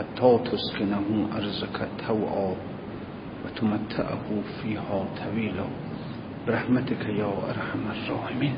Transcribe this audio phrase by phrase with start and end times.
[0.00, 2.56] حتى تسكنه أرزك توعا
[3.44, 5.64] وتمتعه فيها طويلا
[6.46, 8.54] برحمتك يا أرحم الراحمين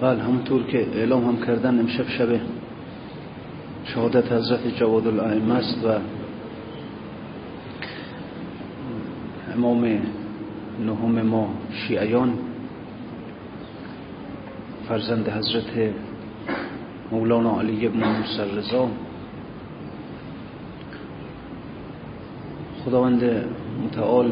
[0.00, 2.40] بله همونطور که اعلام هم کردن امشب شب
[3.84, 5.88] شهادت حضرت جواد الائمه است و
[9.60, 9.84] امام
[10.86, 12.30] نهم ما شیعیان
[14.88, 15.94] فرزند حضرت
[17.12, 18.88] مولانا علی ابن موسی رضا
[22.84, 23.44] خداوند
[23.84, 24.30] متعال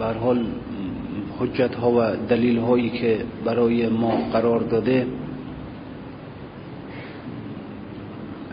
[0.00, 0.46] حال
[1.40, 5.06] حجت ها و دلیل هایی که برای ما قرار داده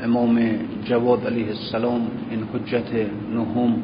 [0.03, 0.39] امام
[0.85, 2.91] جواد علیه السلام این حجت
[3.33, 3.75] نهم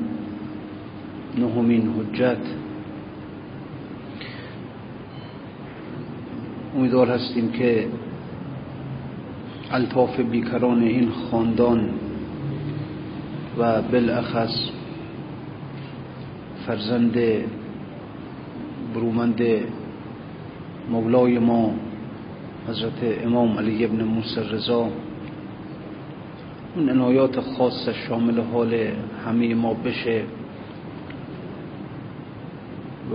[1.37, 2.37] نهمین حجت.
[6.75, 7.87] امیدوار هستیم که
[9.71, 11.89] الطاف بیکران این خاندان
[13.57, 14.69] و بالاخص
[16.67, 17.17] فرزند
[18.93, 19.41] برومند
[20.89, 21.73] مولای ما
[22.67, 24.89] حضرت امام علی ابن موسی رضا
[26.75, 28.73] اون عنایات خاص شامل حال
[29.25, 30.23] همه ما بشه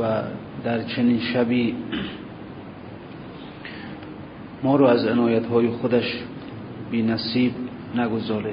[0.01, 0.23] و
[0.65, 1.75] در چنین شبی
[4.63, 6.19] ما رو از عنایت های خودش
[6.91, 7.53] بی نصیب
[7.97, 8.53] نگذاره.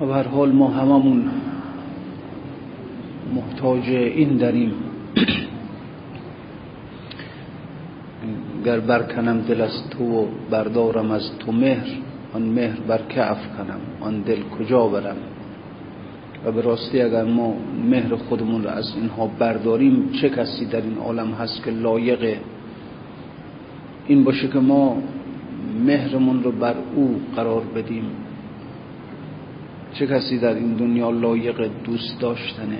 [0.00, 1.30] و هر حال ما هممون
[3.34, 4.72] محتاج این داریم
[8.64, 13.80] گر برکنم دل از تو و بردارم از تو مهر آن مهر بر که افکنم
[14.00, 15.16] آن دل کجا برم؟
[16.44, 17.54] و به راستی اگر ما
[17.90, 22.36] مهر خودمون را از اینها برداریم چه کسی در این عالم هست که لایق؟
[24.06, 25.02] این باشه که ما
[25.86, 28.04] مهرمون رو بر او قرار بدیم.
[29.92, 32.78] چه کسی در این دنیا لایق دوست داشتنه؟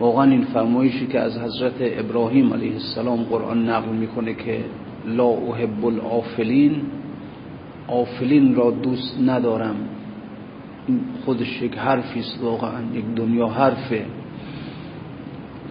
[0.00, 4.64] واقعا این فرمایشی که از حضرت ابراهیم علیه السلام قرآن نقل می‌کنه که
[5.06, 6.82] لا احب الافلین
[7.88, 9.76] آفلین را دوست ندارم.
[10.86, 14.06] این خودش یک حرفی است واقعا یک دنیا حرفه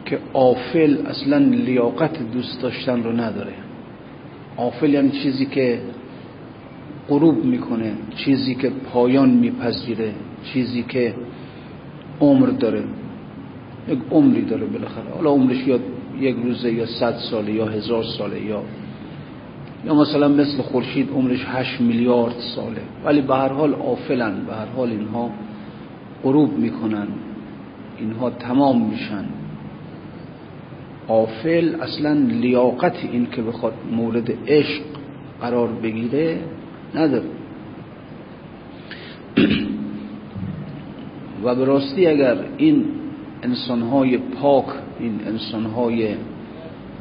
[0.05, 3.53] که آفل اصلا لیاقت دوست داشتن رو نداره.
[4.57, 5.81] آفل یعنی چیزی که
[7.09, 11.13] غروب می‌کنه چیزی که پایان میپذیره چیزی که
[12.21, 12.83] عمر داره.
[13.89, 15.09] یک عمری داره بالاخره.
[15.15, 15.79] حالا عمرش یا
[16.19, 18.63] یک روزه یا صد ساله یا هزار ساله یا
[19.85, 22.81] یا مثلا مثل خورشید عمرش هشت میلیارد ساله.
[23.05, 25.29] ولی به هر حال آفلن به هر حال اینها
[26.23, 27.07] غروب می‌کنن.
[27.99, 29.25] اینها تمام میشن.
[31.07, 34.81] آفل اصلا لیاقت این که بخواد مورد عشق
[35.41, 36.39] قرار بگیره
[36.95, 37.29] نداره.
[41.43, 42.85] و به راستی اگر این
[43.43, 44.65] انسانهای پاک
[44.99, 46.15] این انسانهای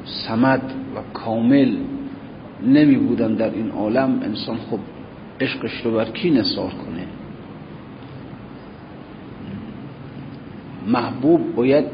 [0.04, 0.62] سمد
[0.96, 1.76] و کامل
[2.66, 4.78] نمی بودن در این عالم انسان خب
[5.40, 7.06] عشقش رو بر کی نثار کنه؟
[10.86, 11.84] محبوب باید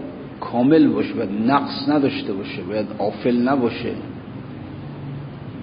[0.41, 3.93] کامل باشه باید نقص نداشته باشه باید آفل نباشه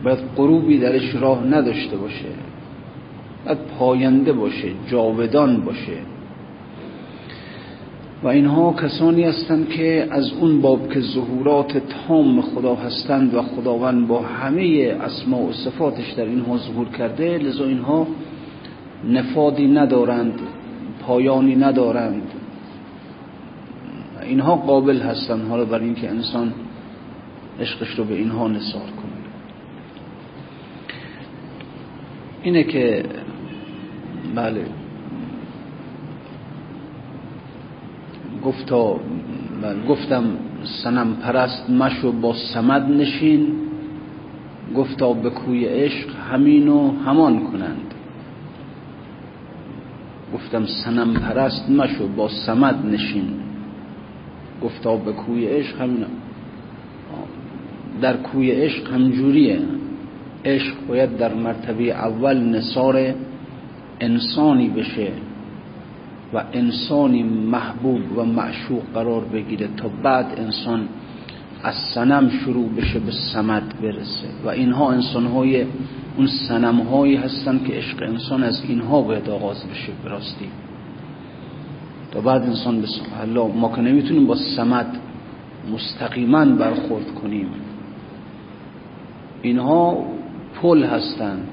[0.03, 2.29] باید غروبی درش راه نداشته باشه
[3.45, 5.97] باید پاینده باشه جاودان باشه.
[8.23, 14.07] و اینها کسانی هستند که از اون باب که ظهورات تام خدا هستند و خداوند
[14.07, 18.07] با همه اسماء و صفاتش در اینها ظهور کرده لذا اینها
[19.09, 20.39] نفادی ندارند
[21.01, 22.31] پایانی ندارند.
[24.23, 26.53] اینها قابل هستند حالا برای اینکه انسان
[27.59, 29.17] عشقش رو به اینها نثار کنه.
[32.43, 33.05] اینه که
[34.35, 34.65] بله
[38.45, 38.99] گفتا
[39.89, 40.23] گفتم
[40.83, 43.47] سنم پرست مشو با سمد نشین.
[44.75, 47.93] گفتا به کوی عشق همین و همان کنند.
[50.33, 53.29] گفتم سنم پرست مشو با سمد نشین.
[54.63, 56.05] گفتا به کوی عشق همین
[58.01, 59.59] در کوی عشق همجوریه.
[60.45, 63.13] عشق باید در مرتبه اول نصار
[63.99, 65.11] انسانی بشه.
[66.33, 70.87] و انسانی محبوب و معشوق قرار بگیره تا بعد انسان
[71.63, 74.27] از سنم شروع بشه به سمد برسه.
[74.45, 75.65] و اینها انسانهای
[76.17, 80.49] اون سنمهایی هستن که عشق انسان از اینها باید آغاز بشه براستی
[82.11, 82.87] تا بعد انسان به
[83.21, 84.97] الله ما که نمی‌تونیم با سمد
[85.73, 87.47] مستقیما برخورد کنیم.
[89.41, 90.05] اینها
[90.61, 91.47] پل هستند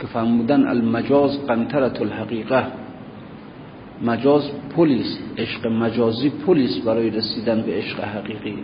[0.00, 2.66] که فرمودن المجاز قنطرت الحقیقه
[4.02, 8.58] مجاز پلیس عشق مجازی پلیس برای رسیدن به عشق حقیقی.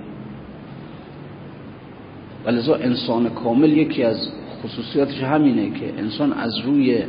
[2.47, 4.29] ولذا انسان کامل یکی از
[4.63, 7.03] خصوصیاتش همینه که انسان از روی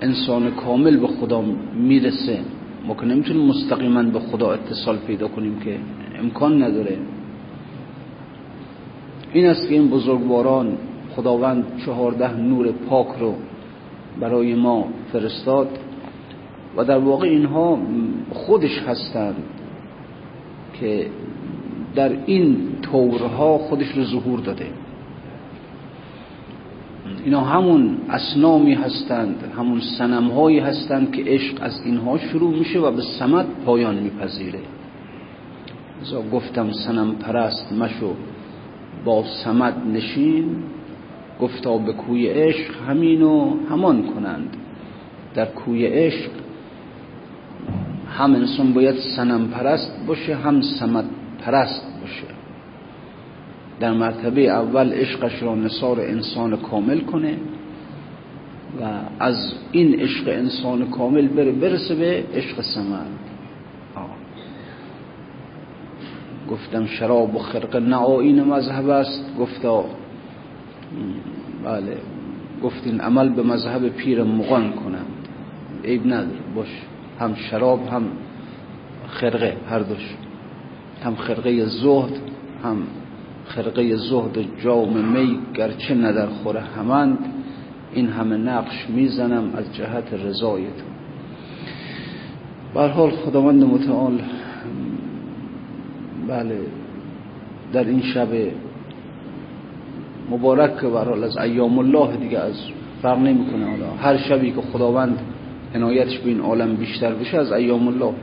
[0.00, 1.44] انسان کامل به خدا
[1.74, 2.38] می‌رسه.
[2.86, 5.78] ما که نمی‌تونیم مستقیما به خدا اتصال پیدا کنیم که
[6.18, 6.98] امکان نداره.
[9.32, 10.78] این است که این بزرگواران
[11.16, 13.34] خداوند چهارده نور پاک رو
[14.20, 15.78] برای ما فرستاد.
[16.76, 17.78] و در واقع اینها
[18.30, 19.44] خودش هستند
[20.80, 21.06] که
[21.94, 24.66] در این طورها خودش رو ظهور داده.
[27.24, 33.02] اینا همون اسنامی هستند همون سنمهایی هستند که عشق از اینها شروع میشه و به
[33.18, 34.60] سمت پایان میپذیره.
[36.32, 38.14] گفتم سنم پرست مشو
[39.04, 40.56] با سمت نشین
[41.40, 44.56] گفتا به کوی عشق همینو همان کنند.
[45.34, 46.30] در کوی عشق
[48.10, 51.04] هم انسان باید سنم پرست باشه هم سمت
[51.44, 52.26] پرست باشه.
[53.80, 57.36] در مرتبه اول عشقش را نصار انسان کامل کنه
[58.80, 58.84] و
[59.20, 63.26] از این عشق انسان کامل بره برسه به عشق سمت
[66.50, 69.84] گفتم شراب و خرق نعاین مذهب است گفتا.
[71.64, 71.96] بله.
[72.62, 75.28] گفتین عمل به مذهب پیر مغان کنند
[75.84, 76.68] عیب نداره باش.
[77.20, 78.02] هم شراب هم
[79.08, 80.14] خرقه هر دوش.
[81.04, 82.12] هم خرقه زهد
[82.64, 82.76] هم
[83.46, 87.18] خرقه زهد جام می گرچه ندر خوره همند.
[87.92, 90.96] این همه نقش می‌زنم از جهت رضای تو
[92.88, 94.20] حال خداوند متعال
[96.28, 96.60] بله
[97.72, 98.28] در این شب
[100.30, 102.54] مبارک که برحال از ایام الله دیگه از
[103.02, 103.70] فرق نمی‌کنه.
[103.70, 105.18] حالا هر شبی که خداوند
[105.74, 108.14] عنایتش به این عالم بیشتر بشه از ایام الله.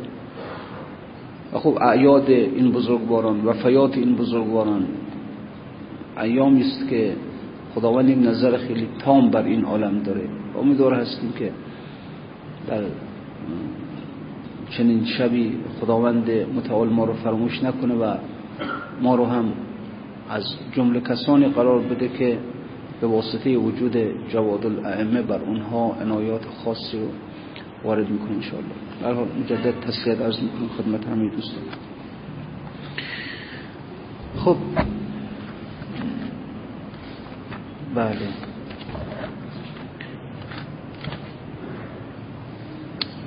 [1.54, 4.88] و خب اعیاد این بزرگواران وفیات این بزرگواران
[6.22, 7.14] ایامی است که
[7.76, 10.22] خداوند این نظر خیلی تام بر این عالم داره.
[10.62, 11.52] امیدوار هستیم که
[12.68, 12.82] در
[14.70, 18.16] چنین شبی خداوند متعال ما رو فراموش نکنه و
[19.02, 19.54] ما رو هم
[20.30, 22.38] از جمله کسانی قرار بده که
[23.02, 23.98] به واسطه وجود
[24.30, 27.08] جواد الائمه بر اونها عنایات خاصی رو
[27.84, 28.72] وارد می‌کنه انشاءالله.
[29.02, 31.64] در حال مجدد تسلیت عرض می‌کنم خدمت همه دوستان.
[34.38, 34.56] خب.
[37.96, 38.18] بله.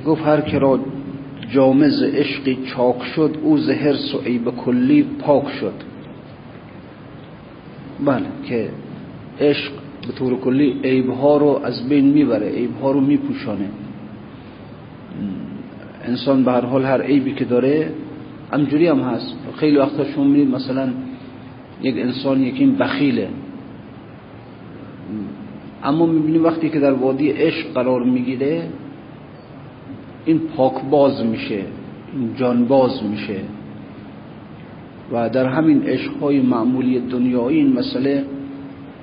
[0.06, 0.80] گفت هر که را
[1.50, 5.74] جامز عشقی چاک شد او زهر و عیب کلی پاک شد.
[8.04, 8.70] بله که
[9.40, 9.72] عشق
[10.06, 13.68] به طور کلی عیبها رو از بین می‌بره عیبها رو میپوشانه.
[16.04, 17.92] انسان به هر حال هر عیبی که داره
[18.52, 19.36] همجوری هم هست.
[19.56, 20.88] خیلی وقتا شما می‌بینید مثلا
[21.82, 23.28] یک انسان یکی بخیله.
[25.84, 28.68] اما می‌بینید وقتی که در وادی عشق قرار می‌گیره
[30.24, 31.60] این پاک باز میشه
[32.12, 33.40] این جان باز میشه.
[35.12, 38.24] و در همین عشقهای معمولی دنیایی این مسئله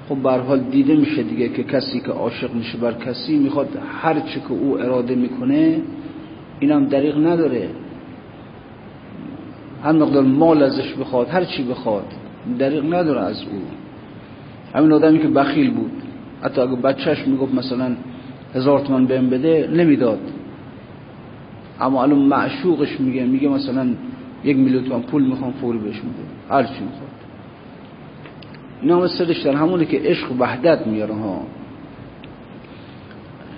[0.09, 4.39] خب حال دیده میشه دیگه که کسی که عاشق میشه بر کسی می‌خواد هر چی
[4.39, 5.81] که او اراده می‌کنه
[6.59, 7.69] اینم دریغ نداره.
[9.83, 12.05] هر مقدار مال ازش بخواد هر چی بخواد
[12.59, 13.61] دریغ نداره از او.
[14.75, 15.91] همین آدمی که بخیل بود.
[16.41, 17.95] حتی اگه بچهش می‌گفت مثلا
[18.55, 20.19] هزار تومن بهم بده نمی‌داد.
[21.81, 23.87] اما الان معشوقش میگه میگه مثلا
[24.43, 27.09] یک میلیون تومن پول می‌خوام فوری بهش میده هر چی می‌خواد.
[28.81, 31.41] اینا مثلش در همونه که عشق وحدت میاره ها.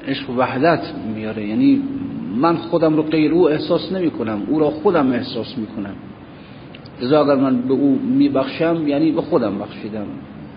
[0.07, 1.47] عشق وحدت میاره.
[1.47, 1.81] یعنی
[2.35, 4.41] من خودم رو غیر او احساس نمی کنم.
[4.47, 5.95] او را خودم احساس می‌کنم
[7.01, 10.05] لذا اگر من به او میبخشم یعنی به خودم بخشیدم.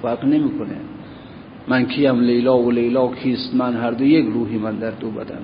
[0.03, 0.77] فرق نمی‌کنه
[1.69, 5.41] من کیم لیلا و لیلا کیست؟ من هر دو یک روحی من در دو بدن.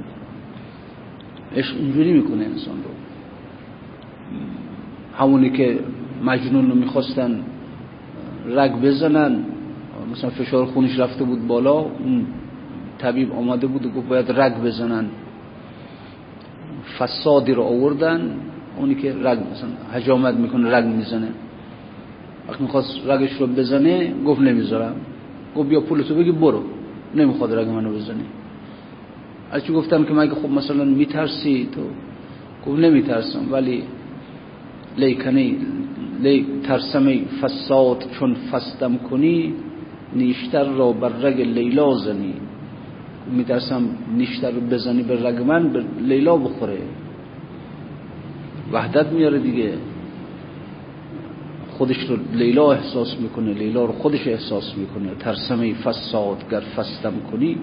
[1.57, 2.91] عشق اینجوری می‌کنه انسان رو.
[5.19, 5.79] همونی که
[6.25, 7.41] مجنون رو می‌خواستن
[8.47, 9.45] رگ بزنن
[10.13, 12.27] مثلا فشار خونش رفته بود بالا اون
[12.99, 15.05] طبیب آمده بود و گفت باید رگ بزنن.
[16.99, 18.37] فسادی رو آوردن
[18.79, 21.29] اونی که رگ مثلا حجامت می‌کنه رگ می‌زنه.
[22.49, 24.95] وقتی می‌خواست رگش رو بزنه گفت نمی‌ذارم.
[25.57, 26.63] گفت بیا پولتو بگی برو.
[27.15, 28.25] نمی‌خواد رگ منو بزنه.
[29.51, 31.81] از چی گفتم که مگه خب مثلا میترسی؟ تو
[32.71, 33.83] گفت نمیترسم ولی
[34.97, 35.57] لیکنی
[36.23, 39.55] لی ترسمی فساد چون فستم کنی
[40.17, 42.35] نیشتر را بر رگ لیلا زنی.
[43.33, 43.83] میترسم
[44.17, 46.79] نیشتر رو بزنی به رگ من به لیلا بخوره.
[48.73, 49.73] وحدت میاره دیگه.
[51.71, 55.15] خودش رو لیلا احساس می‌کنه لیلا رو خودش احساس می‌کنه.
[55.19, 57.57] ترسمی فساد گر فستم کنی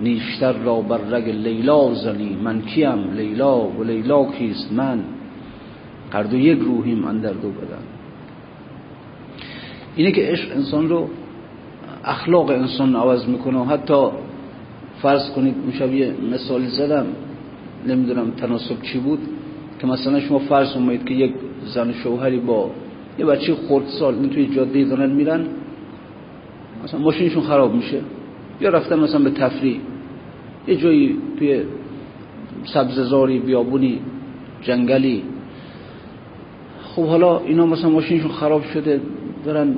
[0.00, 2.36] نیشتر را بر رگ لیلا زنی.
[2.42, 5.04] من کیم؟ لیلا و لیلا کیست من؟
[6.12, 7.82] هر دو یک روحیم من در دو بدن.
[9.96, 11.08] اینه که عشق انسان رو
[12.04, 14.08] اخلاق انسان عوض می‌کنه حتی
[15.04, 17.06] فرض کنید اون یه مثالی زدم
[17.88, 19.18] نمی‌دونم تناسب چی بود
[19.80, 21.34] که مثلا شما فرض کنید که یک
[21.64, 22.70] زن شوهری با
[23.18, 25.46] یه بچه خورد سال این توی جاده دارن میرن
[26.84, 28.00] مثلا ماشینشون خراب میشه
[28.60, 29.80] یا رفتن مثلا به تفریح
[30.68, 31.62] یه جایی توی
[32.64, 33.98] سبززاری بیابونی
[34.62, 35.22] جنگلی.
[36.82, 39.00] خب حالا اینا مثلا ماشینشون خراب شده
[39.44, 39.74] دارن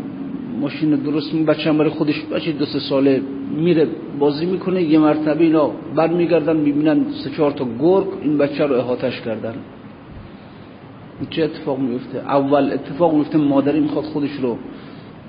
[0.61, 3.23] ماشین درست می بچه برای خودش بچه دو سه ساله
[3.57, 3.87] میره
[4.19, 9.21] بازی می‌کنه یه مرتبه اینا برمیگردن می‌بینن سه چهار تا گرگ این بچه رو احاتش
[9.21, 9.55] کردن.
[11.31, 14.57] چه اتفاق میفته اول اتفاق میفته مادری می‌خواد خودش رو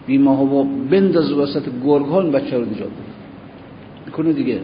[0.08, 2.90] بیمه ها بندازه وسط گرگ ها این بچه رو نجات
[4.18, 4.34] بده.
[4.34, 4.60] دیگه.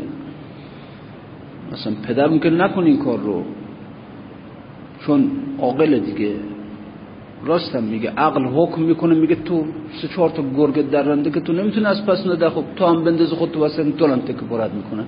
[1.71, 3.43] مثلا پدر ممکن نکنه این کار رو
[5.05, 6.35] چون عاقل دیگه.
[7.45, 9.65] راستم میگه عقل حکم می‌کنه میگه تو
[10.01, 12.49] سه چهار تا گرگ درنده که تو نمی‌تونی از پس نده.
[12.49, 15.03] خب تو هم بنداز خود تو واسه دولم تک برد می‌کنه.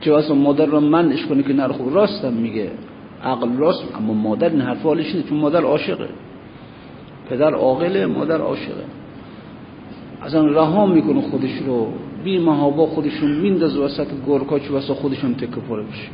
[0.00, 2.70] چه واسه مادر رو منش کنه که نره خب راستم میگه
[3.24, 6.08] عقل راست اما مادر این حرف حالش چون مادر عاشقه.
[7.30, 8.84] پدر عاقله مادر عاشقه.
[10.22, 11.88] اصلا رها می‌کنه خودش رو.
[12.24, 16.08] بی محابا خودشون میندازه وسط گرگا چه واسه خودشون تکه پره بشه.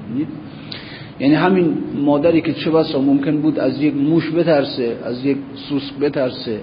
[1.20, 5.94] یعنی همین مادری که چه بسا ممکن بود از یک موش بترسه از یک سوسک
[5.94, 6.60] بترسه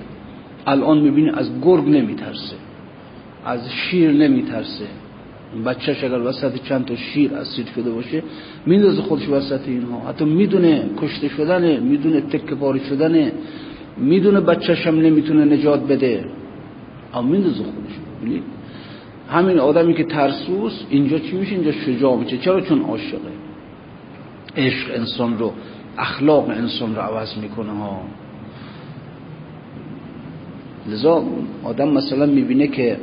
[0.67, 2.55] الان می‌بینی از گرگ نمیترسه
[3.45, 4.85] از شیر نمیترسه.
[5.65, 8.23] بچهش اگر وسط چند تا شیر اسیر شده باشه
[8.65, 10.09] میندازه خودش وسط اینها.
[10.09, 13.31] حتی می‌دونه کشته شدنه می‌دونه تکه پاری شدنه
[13.97, 16.25] می‌دونه بچهش هم نمی‌تونه نجات بده.
[17.13, 18.41] اما میندازه خودش.
[19.29, 22.37] همین آدمی که ترسوس اینجا چی میشه؟ اینجا شجاع میشه.
[22.37, 23.34] چرا؟ چون عاشقه.
[24.57, 25.53] عشق انسان رو
[25.97, 28.01] اخلاق انسان رو عوض می‌کنه ها.
[30.87, 31.23] لذا
[31.63, 32.97] آدم مثلا می‌بینه که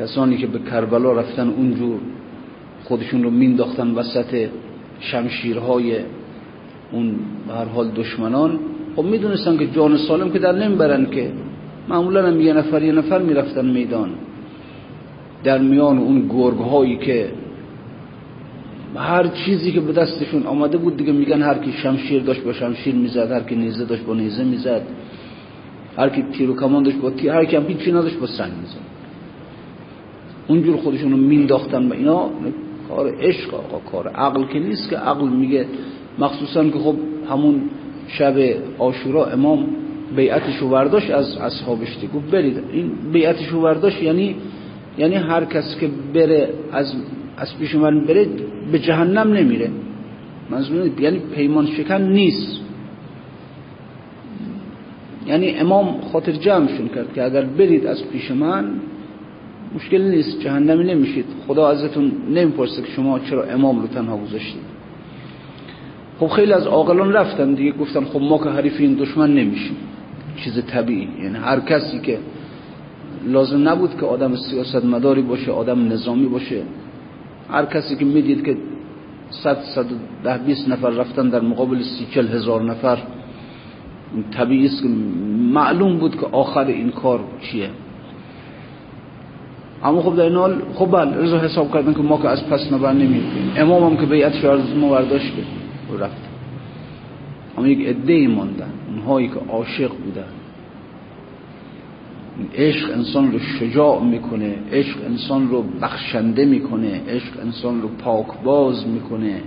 [0.00, 1.98] کسانی که به کربلا رفتن اونجور
[2.84, 4.48] خودشون رو مینداختن وسط
[5.00, 5.96] شمشیرهای
[6.92, 7.14] اون
[7.48, 8.58] به هر حال دشمنان
[8.96, 11.32] خب می‌دونستن که جان سالم که در نمی‌برن که.
[11.88, 14.10] معمولا هم یه نفر یه نفر می‌رفتن میدان.
[15.44, 17.30] در میان اون گرگ هایی که
[18.96, 22.94] هر چیزی که به دستشون آمده بود دیگه میگن هر کی شمشیر داشت با شمشیر
[22.94, 24.82] می‌زد هر کی نیزه داشت با نیزه می‌زد.
[25.96, 27.64] هر کی تیر و کمان داشت با تیر هر کی هم
[27.96, 28.92] نداشت با سنگ می‌زد.
[30.48, 32.30] اونجور خودشون رو مینداختن و اینا
[32.88, 35.66] کار عشق آقا کار عقل که نیست که عقل میگه.
[36.18, 36.94] مخصوصا که خب
[37.30, 37.62] همون
[38.08, 38.34] شب
[38.78, 39.66] آشورا امام
[40.16, 44.36] بیعتش رو برداشت از اصحابش گفت برید این بیعتش رو برداشت یعنی
[44.98, 46.94] یعنی هر کس که بره از
[47.36, 48.26] از پیش من بره
[48.72, 49.70] به جهنم نمیره.
[50.50, 52.60] منظور یعنی پیمان شکن نیست.
[55.26, 58.70] یعنی امام خاطر جمعشون کرد که اگر برید از پیش من
[59.74, 61.24] مشکل نیست جهنمی نمیشید.
[61.46, 64.62] خدا ازتون نمی‌پرسه که شما چرا امام رو تنها گذاشتید.
[66.20, 69.76] خب خیلی از عاقلان رفتن دیگه گفتن خب ما که حریف این دشمن نمیشیم.
[70.36, 71.08] چیز طبیعی.
[71.22, 72.18] یعنی هر کسی که
[73.26, 76.62] لازم نبود که آدم سیاست مداری باشه آدم نظامی باشه
[77.52, 78.56] هر کسی که می‌دید که
[79.30, 79.86] صد صد
[80.24, 82.98] ده بیست نفر رفتن در مقابل سی چل هزار نفر
[84.30, 84.88] طبیعی است که
[85.52, 87.70] معلوم بود که آخر این کار چیه.
[89.84, 92.72] اما خب در این حال خب بله رضا حساب کردن که ما که از پس
[92.72, 95.32] نبر نمیدیم امام هم که بیعت از ما برداشت
[95.92, 96.28] و رفت.
[97.58, 100.41] اما یک عده ماندن اونهایی که عاشق بودن.
[102.54, 109.40] عشق انسان رو شجاع می‌کنه عشق انسان رو بخشنده می‌کنه عشق انسان رو پاکباز می‌کنه.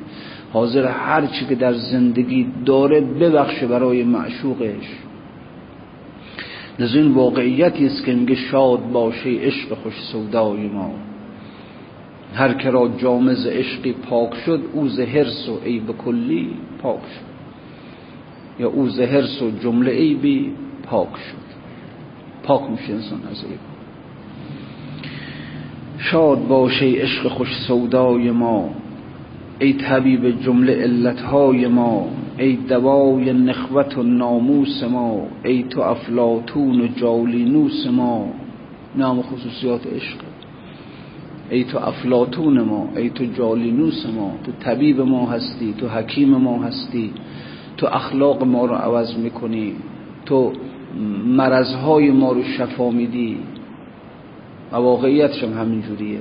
[0.54, 4.90] حاضر هر چی که در زندگی داره ببخشه برای معشوقش.
[6.80, 10.92] لذا این واقعیتی است که میگه شاد باشه عشق خوش سودای ما.
[12.34, 16.50] هر که را جامز عشقی پاک شد او هرس و عیب کلی
[16.82, 17.36] پاک شد.
[18.60, 20.52] یا او هرس و جمله عیبی
[20.84, 21.45] پاک شد.
[22.46, 23.60] پاک میشه انسان از عیب
[25.98, 28.70] شاد باشه عشق خوش سودای ما
[29.60, 36.88] ای طبیب جمله علتهای ما ای دوای نخوت و ناموس ما ای تو افلاتون و
[36.88, 38.28] جالینوس ما.
[38.96, 40.18] نام خصوصیات عشق.
[41.50, 44.32] ای تو افلاتون ما ای تو جالینوس ما.
[44.46, 47.12] تو طبیب ما هستی تو حکیم ما هستی.
[47.78, 49.74] تو اخلاق ما رو عوض می‌کنی.
[50.26, 50.54] تو
[51.26, 53.38] مرضهای ما رو شفا میدی.
[54.72, 56.20] و واقعیتش هم همین جوریه.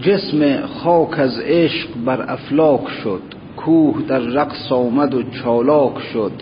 [0.00, 3.22] جسم خاک از عشق بر افلاک شد.
[3.56, 6.32] کوه در رقص آمد و چالاک شد.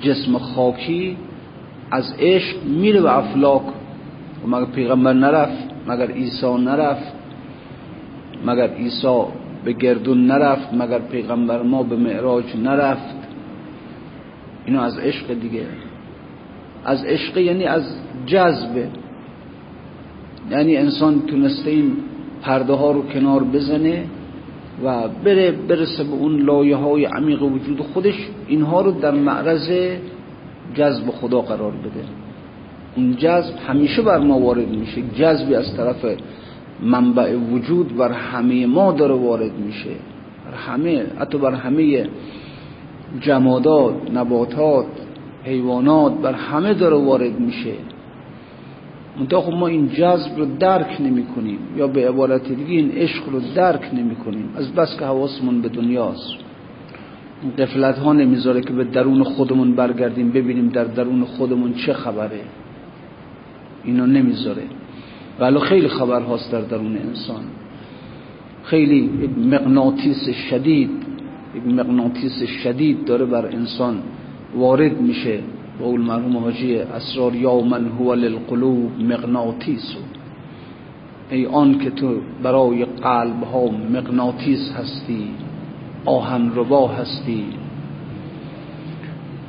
[0.00, 1.16] جسم خاکی
[1.90, 3.62] از عشق میره به افلاک.
[4.46, 7.12] مگر پیغمبر نرفت مگر عیسی نرفت
[8.46, 9.22] مگر عیسی
[9.64, 13.25] به گردون نرفت مگر پیغمبر ما به معراج نرفت.
[14.66, 15.66] اینو از عشق دیگه.
[16.84, 17.82] از عشق یعنی از
[18.26, 18.88] جذبه
[20.50, 21.96] یعنی انسان تونسته این
[22.42, 24.04] پرده ها رو کنار بزنه
[24.84, 28.28] و بره برسه به اون لایه های عمیق وجود خودش.
[28.48, 29.70] اینها رو در معرض
[30.74, 32.04] جذب خدا قرار بده.
[32.96, 35.02] اون جذب همیشه بر ما وارد میشه.
[35.18, 36.04] جذبی از طرف
[36.82, 39.90] منبع وجود بر همه ما داره وارد میشه.
[40.44, 42.08] بر همه حتی بر همه
[43.20, 44.86] جمادات نباتات
[45.44, 47.72] حیوانات بر همه داره وارد میشه.
[49.18, 51.58] منتها خب ما این جذب رو درک نمی کنیم.
[51.76, 54.48] یا به عبارت دیگه این عشق رو درک نمی کنیم.
[54.56, 56.34] از بس که حواسمون به دنیاست.
[57.58, 62.40] قفلت ها نمی‌ذاره که به درون خودمون برگردیم ببینیم در درون خودمون چه خبره.
[63.84, 64.62] اینا نمی‌ذاره.
[65.40, 67.42] ولی خیلی خبر هاست در درون انسان.
[68.62, 69.10] خیلی
[69.50, 71.05] مغناطیس شدید
[71.56, 74.02] یک مغناطیس شدید داره بر انسان
[74.56, 75.38] وارد میشه
[75.82, 79.96] قول مرحوم حاجی اسرار یا من هو للقلوب مغناطیس.
[81.30, 85.28] ای آن که تو برای قلب ها مغناطیس هستی
[86.04, 87.44] آهن ربا هستی.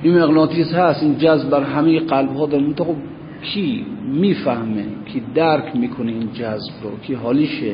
[0.04, 2.96] این مغناطیس هست این جذب بر همه قلب ها داره خب
[3.42, 7.74] کی می‌فهمه کی درک می‌کنه این جذب رو؟ کی حالیشه؟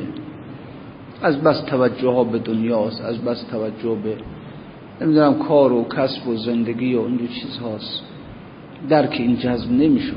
[1.24, 4.16] از بس توجه ها به دنیاست از بس توجه به
[5.02, 8.04] نمی‌دونم کار و کسب و زندگی و اینجور چیز هاست
[8.90, 10.14] درک این جذب نمیشه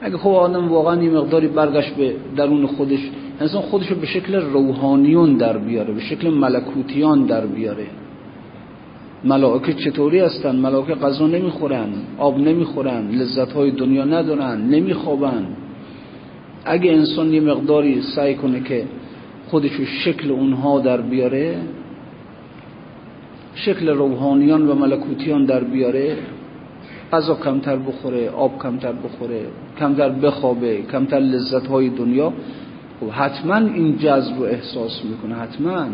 [0.00, 4.34] اگه خب آدم واقعا این مقداری برگشت به درون خودش انسان خودش رو به شکل
[4.34, 7.86] روحانیون در بیاره به شکل ملکوتیان در بیاره.
[9.24, 15.46] ملائکه چطوری هستن؟ ملائکه غذا نمی‌خورن آب نمی‌خورن لذت های دنیا ندارن نمیخوابن.
[16.64, 18.84] اگه انسان یه مقداری سعی کنه که
[19.54, 21.56] خودش رو شکل اونها در بیاره
[23.54, 26.16] شکل روحانیان و ملکوتیان در بیاره
[27.12, 29.46] غذا کمتر بخوره آب کمتر بخوره
[29.78, 32.32] کمتر بخوابه کمتر لذت های دنیا.
[33.00, 35.86] خب حتما این جذب رو احساس می‌کنه حتما.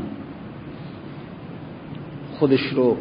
[2.39, 2.97] خودش رو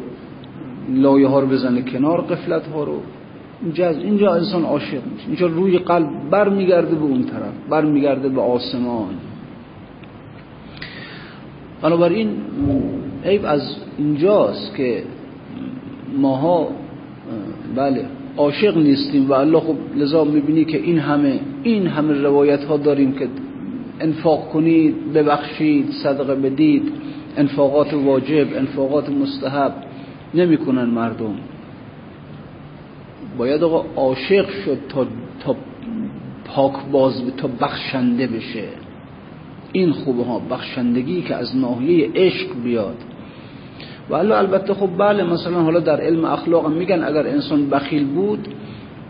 [0.90, 3.00] لایه ها رو بزنه کنار قفلت ها رو.
[4.02, 5.26] اینجا انسان عاشق میشه.
[5.26, 9.29] اینجا روی قلب بر میگرده به اون طرف بر میگرده به آسمان.
[11.82, 12.28] بنابراین
[13.24, 15.02] عیب از اینجاست که
[16.16, 16.68] ماها
[17.76, 18.04] بله
[18.36, 23.12] عاشق نیستیم و الله خب لذا می‌بینی که این همه این همه روایت ها داریم
[23.12, 23.28] که
[24.00, 26.92] انفاق کنید ببخشید صدقه بدید
[27.36, 29.72] انفاقات واجب انفاقات مستحب
[30.34, 31.34] نمی‌کنن مردم.
[33.38, 35.06] باید آقا عاشق شد تا,
[35.40, 35.56] تا
[36.44, 38.64] پاک باز تا بخشنده بشه.
[39.72, 42.96] این خوبه ها بخشندگی که از ناحیه عشق بیاد.
[44.10, 48.48] ولی البته خب بله مثلا حالا در علم اخلاق میگن اگر انسان بخیل بود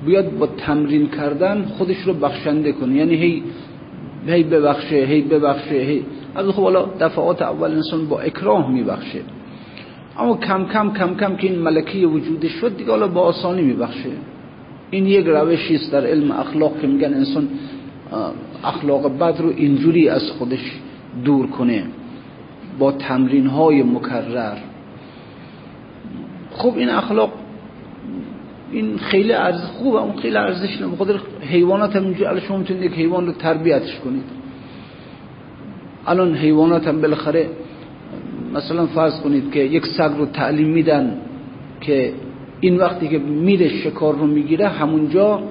[0.07, 2.96] بیاد با تمرین کردن خودش رو بخشنده کنه.
[2.96, 3.42] یعنی هی
[4.27, 9.20] هی ببخشه هی ببخشه هی از خب حالا دفعات اول انسان با اکراه میبخشه.
[10.18, 14.11] اما کم کم کم کم که این ملکی وجودش شد دیگه حالا با آسانی میبخشه.
[14.90, 17.49] این یک روشی است در علم اخلاق که میگن انسان
[18.64, 20.73] اخلاق بد رو اینجوری از خودش
[21.25, 21.85] دور کنه
[22.79, 24.57] با تمرین های مکرر.
[26.51, 27.33] خب این اخلاق
[28.73, 33.27] این خیلی ارز خوبه اون خیلی ارزش نمی‌خواد حیوانات هم اینجوری شما می‌تونید یک حیوان
[33.27, 34.25] رو تربیتش کنید.
[36.07, 37.51] الان حیوانات هم بالاخره
[38.55, 41.18] مثلا فرض کنید که یک سگ رو تعلیم میدن
[41.81, 42.12] که
[42.61, 45.42] این وقتی که میره شکار رو می‌گیره همونجا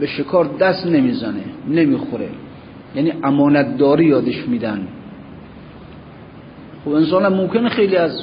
[0.00, 2.28] به شکار دست نمی‌زنه نمی‌خوره.
[2.94, 4.88] یعنی امانتداری یادش میدن.
[6.84, 8.22] خب انسان هم ممکنه خیلی از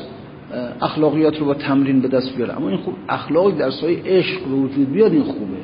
[0.82, 4.56] اخلاقیات رو با تمرین به دست بیاره اما این خوب اخلاقی در سایه عشق به
[4.56, 5.58] وجود بیاد این خوبه.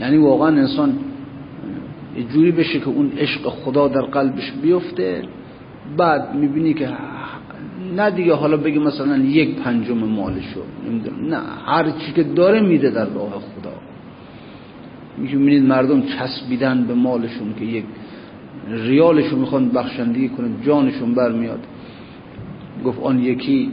[0.00, 0.98] یعنی واقعا انسان
[2.32, 5.22] جوری بشه که اون عشق خدا در قلبش بیفته
[5.96, 6.88] بعد می‌بینی که
[7.96, 10.60] نه دیگه حالا بگی مثلا یک پنجم مالشو
[11.28, 13.72] نه هر چی که داره میده در راه خدا.
[15.18, 17.84] می‌بینید مردم چسبیدن به مالشون که یک
[18.68, 21.60] ریالشون می‌خوان بخشندگی کنه جانشون برمیاد.
[22.84, 23.70] گفت آن یکی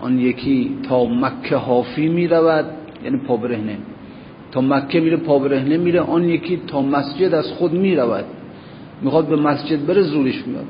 [0.00, 2.64] آن یکی تا مکه حافی می‌رود
[3.04, 3.78] یعنی پا برهنه.
[4.52, 8.24] تا مکه میره پا برهنه میره آن یکی تا مسجد از خود می‌رود.
[9.02, 10.64] می‌خواد به مسجد بره زورش میاد.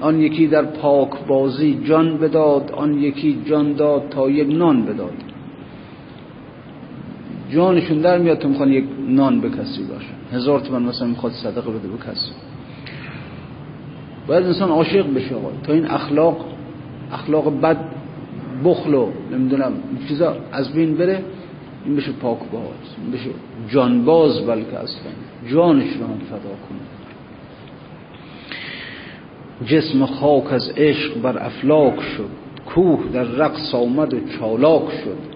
[0.00, 5.12] آن یکی در پاک بازی جان بداد آن یکی جان داد تا یک نان بداد.
[7.50, 10.36] جانشون در میاد تو می‌خوان یک نان به کسی باشه.
[10.36, 12.30] هزار تومن مثلا می‌خواد صدقه بده به کسی.
[14.26, 15.50] باید انسان عاشق بشه آقا.
[15.62, 16.46] تا این اخلاق
[17.12, 17.76] اخلاق بد
[18.64, 19.72] بخل و نمی‌دونم
[20.08, 21.24] چیزا از بین بره
[21.84, 22.62] این بشه پاک باز
[23.02, 23.30] این بشه
[23.68, 25.10] جانباز بلکه اصلا
[25.46, 26.78] جانش رو هم فدا کنه.
[29.66, 32.28] جسم خاک از عشق بر افلاک شد.
[32.66, 35.27] کوه در رقص آمد و چالاک شد.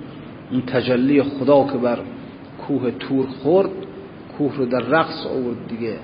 [0.52, 1.98] اون تجلی خدا که بر
[2.66, 3.70] کوه تور خورد
[4.38, 5.96] کوه رو در رقص آورد دیگه.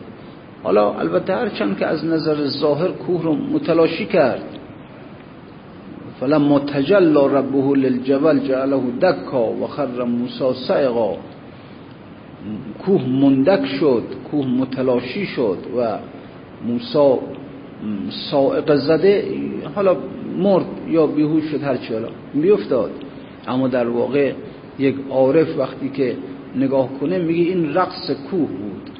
[0.62, 4.58] حالا البته هرچند که از نظر ظاهر کوه رو متلاشی کرد.
[6.20, 11.16] فلما تجلى ربه للجبل جعله دکا و خر موسی سعقا
[12.84, 15.98] کوه مندک شد کوه متلاشی شد و
[16.66, 17.20] موسی
[18.30, 19.24] سائق زده
[19.74, 19.96] حالا
[20.38, 22.90] مرد یا بیهوش شد هرچی حالا بیفتاد
[23.48, 24.32] اما در واقع
[24.78, 26.16] یک عارف وقتی که
[26.56, 28.90] نگاه کنه میگه این رقص کوه بود.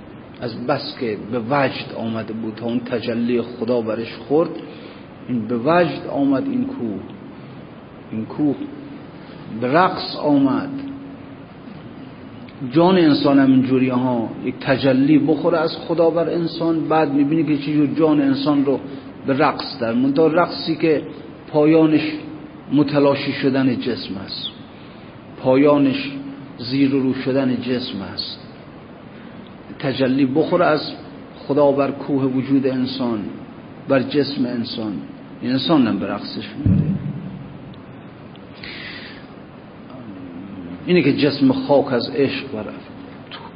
[0.40, 4.50] از بس که به وجد آمده بود تا اون تجلی خدا برش خورد.
[5.28, 7.00] این به وجد آمد این کوه.
[8.12, 8.56] این کوه
[9.60, 10.70] به رقص آمد.
[12.72, 14.28] جان انسان هم اینجوری ها.
[14.44, 18.80] یک تجلی بخوره از خدا بر انسان بعد می‌بینی که چجور جان انسان رو
[19.26, 21.02] به رقص در منتها رقصی که
[21.52, 22.12] پایانش
[22.72, 24.48] متلاشی شدن جسم است.
[25.40, 26.12] پایانش
[26.58, 28.40] زیر و رو شدن جسم است.
[29.78, 30.92] تجلی بخوره از
[31.38, 33.20] خدا بر کوه وجود انسان
[33.88, 34.92] بر جسم انسان.
[35.42, 36.82] این انسان هم به رقصش میاره
[40.86, 42.88] اینه که جسم خاک از عشق برفت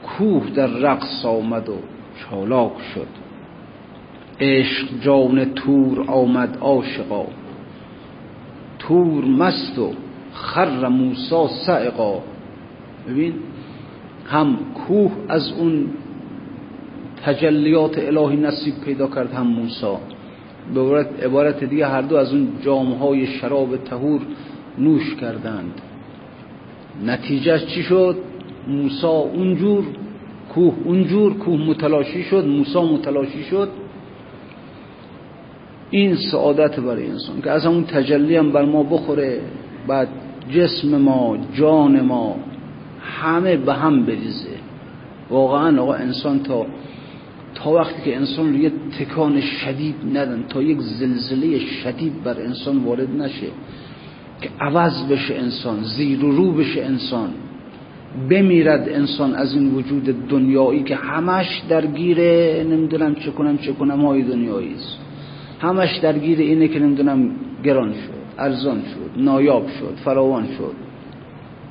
[0.03, 1.77] کوه در رقص آمد و
[2.21, 3.07] چالاک شد.
[4.41, 7.27] عشق جان تور آمد عاشقا.
[8.83, 9.91] تور مست و
[10.33, 12.19] خر موسا سعقا
[13.09, 13.35] ببین
[14.27, 15.87] هم کوه از اون
[17.25, 20.01] تجلیات الهی نصیب پیدا کرد هم موسا
[20.75, 20.81] به
[21.23, 24.21] عبارت دیگه هر دو از اون جامهای شراب تهور
[24.79, 25.81] نوش کردند.
[27.07, 28.17] نتیجه چی شد؟
[28.69, 29.85] موسا اونجور
[30.55, 33.69] کوه اونجور کوه متلاشی شد موسا متلاشی شد.
[35.95, 39.41] این سعادت برای انسان که از اون تجلی هم بر ما بخوره
[39.89, 40.09] بعد
[40.51, 42.37] جسم ما جان ما
[43.01, 44.57] همه به هم بریزه.
[45.31, 46.67] واقعا آقا انسان تا
[47.55, 52.85] تا وقتی که انسان رو یه تکان شدید ندن تا یک زلزله شدید بر انسان
[52.85, 53.47] وارد نشه
[54.41, 57.31] که عوض بشه انسان زیر و رو بشه انسان
[58.31, 62.21] بمیرد انسان از این وجود دنیایی که همش درگیر
[62.65, 64.77] نمی‌دونم چه کنم چه کنم های دنیایی
[65.63, 67.31] همش درگیر اینه که نمی‌دونم
[67.65, 70.75] گران شد ارزان شد نایاب شد فراوان شد.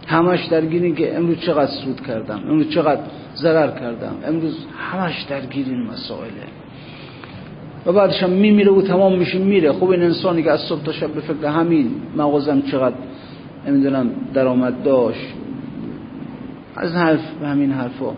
[0.08, 3.02] همش درگیر این که امروز چقدر سود کردم امروز چقدر
[3.36, 6.32] ضرر کردم امروز همش درگیر این مسائله
[7.86, 9.72] و بعدش هم میمیره و تمام میشه میره.
[9.72, 12.96] خب این انسانی که از صبح تا شب به فکر همین مغازم چقدر
[13.68, 15.28] نمی‌دونم درآمد داشت.
[16.76, 18.14] از حرف همین حرفا.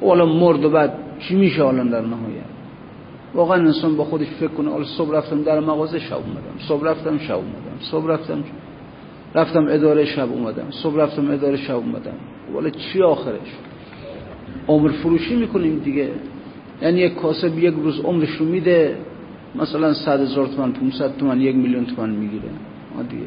[0.00, 2.35] حالا مرد و بعد چی میشه حالا در نهایت؟
[3.36, 6.68] واقعا انسان با خودش فکر کنه حالا صبح رفتم در مغازه شب اومدم.
[6.68, 7.78] صبح رفتم شب اومدم.
[7.80, 8.44] صبح رفتم
[9.34, 10.70] رفتم اداره شب اومدم.
[10.70, 12.14] صبح رفتم اداره شب اومدم.
[12.52, 13.52] والا چی آخرش؟
[14.68, 16.10] عمر فروشی می‌کنیم دیگه.
[16.82, 18.96] یعنی یک کاسب یک روز عمرش رو میده
[19.54, 22.50] مثلا 100 هزار تومن 500 تومن یک میلیون تومن می‌گیره.
[23.10, 23.24] دیگه.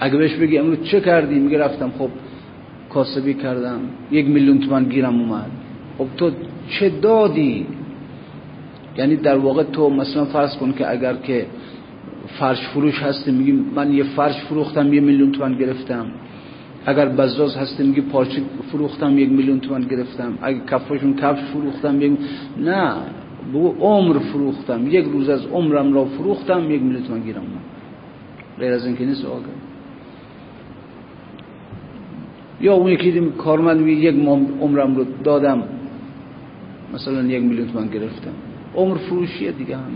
[0.00, 2.08] اگه بهش بگی امروز چه کردی؟ میگه رفتم خب
[2.90, 3.80] کاسبی کردم.
[4.10, 5.50] یک میلیون تومن گیرم اومد.
[5.98, 6.30] خب تو
[6.68, 7.66] چه دادی؟
[9.00, 11.46] یعنی در واقع تو مثلا فرض کن که اگر که
[12.38, 16.06] فرش فروش هستی میگی من یه فرش فروختم یه میلیون تومن گرفتم.
[16.86, 20.38] اگر بزاز هستی میگی پارچه فروختم یک میلیون تومن گرفتم.
[20.42, 22.12] اگر کفاشون کفش فروختم یک
[22.58, 22.92] نه
[23.52, 24.86] بگو عمر فروختم.
[24.86, 27.42] یک روز از عمرم را فروختم یک میلیون تومن گیرم.
[28.58, 29.44] غیر از اینکه نیست آگه
[32.60, 34.14] یا اون یکی کارمند یک
[34.60, 35.62] عمرم رو دادم
[36.94, 38.49] مثلا یک میلیون تومن گرفتم.
[38.76, 39.86] عمر فروشیه دیگه همه.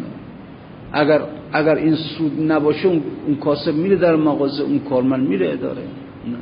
[0.93, 1.21] اگر
[1.53, 5.83] اگر این سود نباشه اون کاسب میره در مغازه اون کارمند میره اداره.
[6.27, 6.37] نه.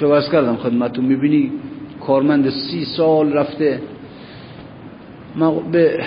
[0.00, 1.52] شو کردم خدمتتون می‌بینی
[2.00, 3.80] کارمند سی سال رفته
[5.72, 6.04] به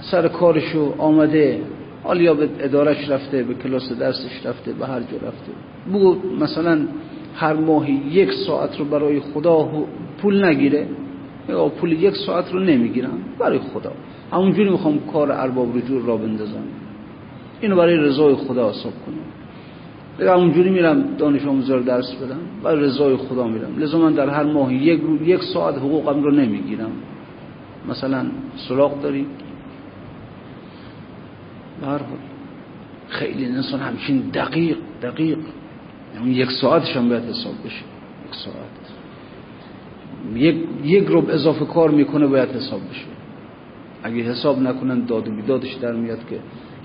[0.00, 1.60] سر کارشو آمده
[2.04, 5.52] حال یا به ادارش رفته به کلاس درسش رفته به هر جا رفته.
[5.90, 6.86] بگو مثلا
[7.34, 9.68] هر ماهی یک ساعت رو برای خدا
[10.22, 10.86] پول نگیره.
[11.80, 13.18] پول یک ساعت رو نمی‌گیرم.
[13.38, 13.92] برای خدا.
[14.32, 16.64] همونجوری می‌خوام کار ارباب رجوع را بندازم.
[17.60, 20.28] اینو برای رضای خدا حساب کنم.
[20.30, 22.38] اونجوری میرم دانش آموزا رو درس بدم.
[22.62, 23.78] برای رضای خدا میرم.
[23.78, 26.90] لذا من در هر ماهی یک, یک ساعت حقوقم رو نمی‌گیرم.
[27.88, 28.26] مثلا
[28.68, 29.26] سراغ داری
[31.84, 32.00] حال.
[33.08, 35.38] خیلی انسان همچین دقیق دقیق.
[36.14, 37.84] یعنی یک ساعتش هم باید حساب بشه.
[38.28, 38.81] یک ساعت.
[40.34, 43.04] یک, یک روب اضافه کار می‌کنه باید حساب بشه.
[44.02, 46.38] اگه حساب نکنن داد و بیدادش در میاد که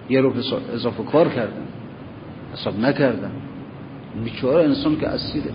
[0.09, 0.33] یه روب
[0.73, 1.67] اضافه کار کردن
[2.53, 3.31] حساب نکردن.
[4.23, 5.51] بیچاره انسان که اسیره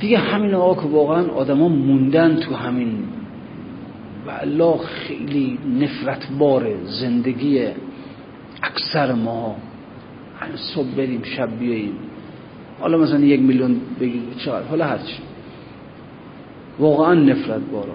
[0.00, 3.04] دیگه همین آقا که واقعا آدما موندن تو همین
[4.26, 7.66] و الله خیلی نفرت باره زندگی
[8.62, 9.56] اکثر ما.
[10.54, 11.92] صبح بریم شب بیاییم.
[12.80, 15.14] حالا مثلا یک میلیون بگید چهار حالا هرچی
[16.80, 17.94] واقعا نفرت بارا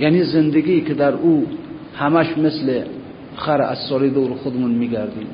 [0.00, 1.46] یعنی زندگی که در او
[1.94, 2.82] همش مثل
[3.36, 5.26] خر از سالی دور خودمون میگردیم.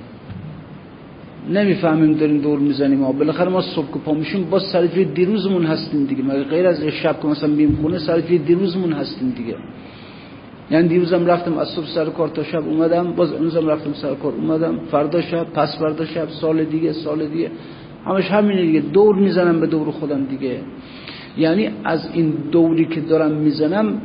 [1.51, 3.03] نمی‌فهمیم داریم دور می‌زنیم.
[3.03, 4.77] و بالاخره ما صبح که پا میشیم باز
[5.15, 6.23] دیروزمون هستیم دیگه.
[6.23, 9.57] مگه غیر از شب که مثلا بیم خونه سر جوی دیروزمون هستیم دیگه.
[10.71, 14.33] یعنی دیروزم رفتم از صبح سر کار تا شب اومدم باز امروزم رفتم سر کار
[14.33, 14.79] اومدم.
[14.91, 17.51] فردا شب پس فردا شب سال دیگه سال دیگه.
[18.07, 18.81] همش همینه دیگه.
[18.81, 20.61] دور می‌زنم به دور خودم دیگه.
[21.37, 24.01] یعنی از این دوری که دارم می‌زنم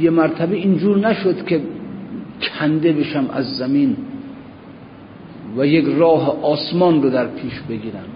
[0.00, 1.60] یه مرتبه اینجور نشد که
[2.58, 3.96] کنده بشم از زمین
[5.56, 8.08] و یک راه آسمان رو در پیش بگیرم.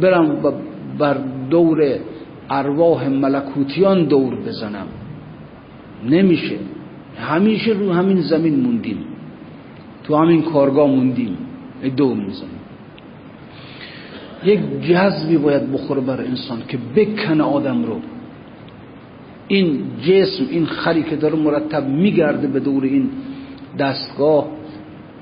[0.00, 0.52] برم و
[0.98, 1.18] بر
[1.50, 1.98] دور
[2.50, 4.86] ارواح ملکوتیان دور بزنم.
[6.10, 6.56] نمیشه.
[7.18, 8.98] همیشه رو همین زمین موندیم.
[10.04, 11.36] تو همین کارگاه موندیم.
[11.96, 12.63] دور می‌زنیم.
[14.44, 17.96] یک جذبی باید بخوره بر انسان که بکنه آدم رو.
[19.48, 23.10] این جسم این خری که داره مرتب میگرده به دور این
[23.78, 24.46] دستگاه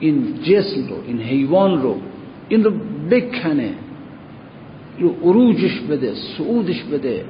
[0.01, 1.97] این جسم رو این حیوان رو
[2.49, 2.71] این رو
[3.11, 3.71] بکنه.
[4.99, 7.25] رو عروجش بده سعودش بده.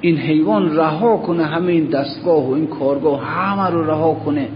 [0.00, 4.48] این حیوان رها کنه همه این دستگاه و این کارگاه همه رو رها کنه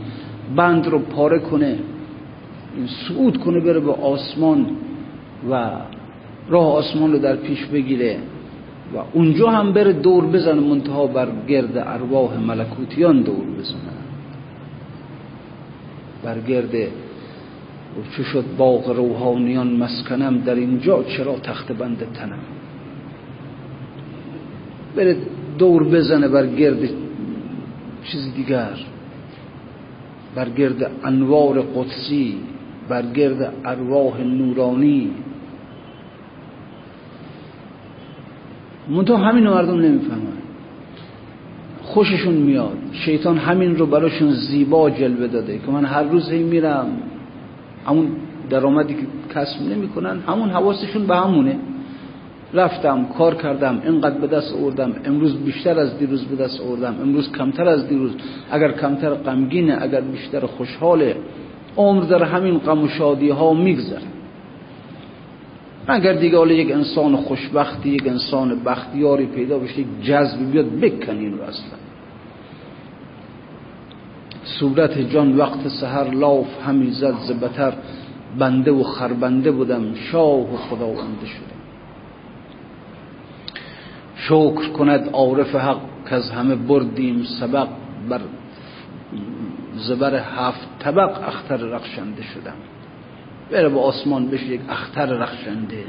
[0.57, 1.79] بند رو پاره کنه.
[2.77, 4.67] این سعود کنه بره به آسمان
[5.51, 5.71] و
[6.53, 8.19] راه آسمان رو در پیش بگیره
[8.95, 13.97] و اونجا هم بره دور بزنه منتها بر گرد ارواح ملکوتیان دور بزنه.
[16.25, 16.73] بر گرد
[18.17, 22.39] چه شد باغ روحانیان مسکنم در اینجا چرا تخت بند تنم؟
[24.97, 25.17] بره
[25.59, 26.91] دور بزنه بر گرد
[28.05, 28.77] چیز دیگر
[30.35, 32.37] بر گرد انوار قدسی
[32.89, 35.11] بر گرد ارواح نورانی.
[38.89, 40.33] منتها همین مردم نمی‌فهمن.
[41.83, 42.77] خوششون میاد.
[42.93, 46.87] شیطان همین رو براشون زیبا جلوه داده که من هر روز میرم.
[47.87, 48.07] همون
[48.51, 51.57] درآمدی که کسب نمی‌کنن همون حواسشون به همونه.
[52.55, 54.93] رفتم کار کردم اینقدر به دست آوردم.
[55.05, 56.95] امروز بیشتر از دیروز به دست آوردم.
[57.03, 58.13] امروز کمتر از دیروز.
[58.51, 61.17] اگر کمتر غمگینه اگر بیشتر خوشحاله.
[61.77, 64.22] عمر در همین غم و شادی ها میگذره.
[65.87, 71.39] اگر دیگه حالا یک انسان خوشبختی یک انسان بختیاری پیدا بشه یک جذب بیاد بکنین
[71.39, 71.79] رو اصلا.
[74.45, 77.73] صورت جان وقت سهر لاف همی زد زبتر
[78.39, 81.63] بنده و خربنده بودم شاه و خدا خداونده شدم.
[84.17, 87.69] شکر کند عارف حق که از همه بردیم سبق
[88.09, 88.21] بر
[89.75, 92.57] زبر هفت طبق اختر رخشنده شدم.
[93.53, 95.85] بره به آسمان بشه یک اختر رخشنده.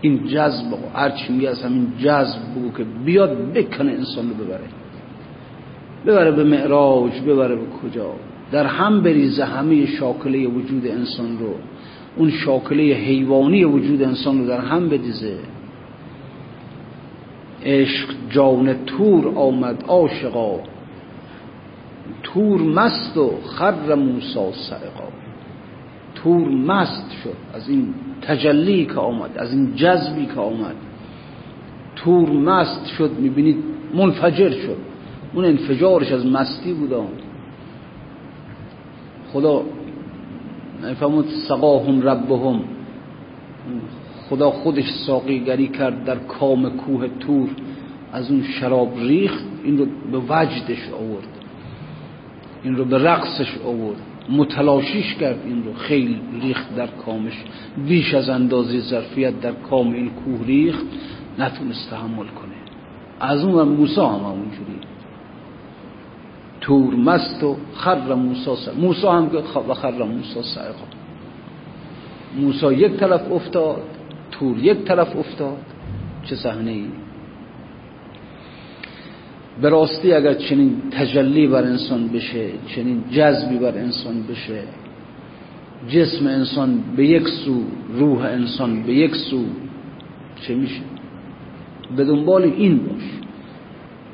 [0.00, 4.68] این جذب هر چی میگه از همین جذب بگو که بیاد بکنه انسان رو ببره.
[6.06, 8.12] ببره به معراج ببره به کجا؟
[8.52, 11.54] در هم بریزه همه شاکله وجود انسان رو.
[12.16, 15.38] اون شاکله حیوانی وجود انسان رو در هم بریزه.
[17.64, 20.60] عشق جان تور آمد آشقا
[22.22, 25.08] تور مست و خر موسا سرقا.
[26.14, 27.36] تور مست شد.
[27.54, 30.74] از این تجلی که آمد از این جذبی که آمد
[31.96, 33.56] تور مست شد می‌بینید
[33.94, 34.76] منفجر شد.
[35.34, 36.94] اون انفجارش از مستی بود
[39.32, 39.62] خدا
[40.82, 42.60] نفهمد سقاهم ربهم.
[44.28, 47.48] خدا خودش ساقیگری کرد در کام کوه تور
[48.12, 51.28] از اون شراب ریخت این رو به وجدش آورد.
[52.62, 54.02] این رو به رقصش آورد.
[54.30, 55.74] متلاشیش کرد این رو.
[55.74, 57.44] خیلی ریخت در کامش.
[57.86, 60.84] بیش از اندازه ظرفیت در کام این کوه ریخت.
[61.38, 62.54] نتونست تحمل کنه.
[63.20, 64.78] از اون موسا هم اونجوری
[66.60, 68.72] تور مست و خر موسا سر.
[68.72, 69.30] موسا هم
[69.68, 70.86] و خر موسا سرقا
[72.36, 73.82] موسا یک طرف افتاد.
[74.30, 75.58] تور یک طرف افتاد.
[76.24, 76.86] چه صحنه ای.
[79.62, 84.62] به راستی اگر چنین تجلی بر انسان بشه چنین جذبی بر انسان بشه
[85.88, 87.62] جسم انسان به یک سو
[87.98, 89.44] روح انسان به یک سو
[90.42, 90.82] چه میشه؟
[91.96, 93.02] به دنبال این باش.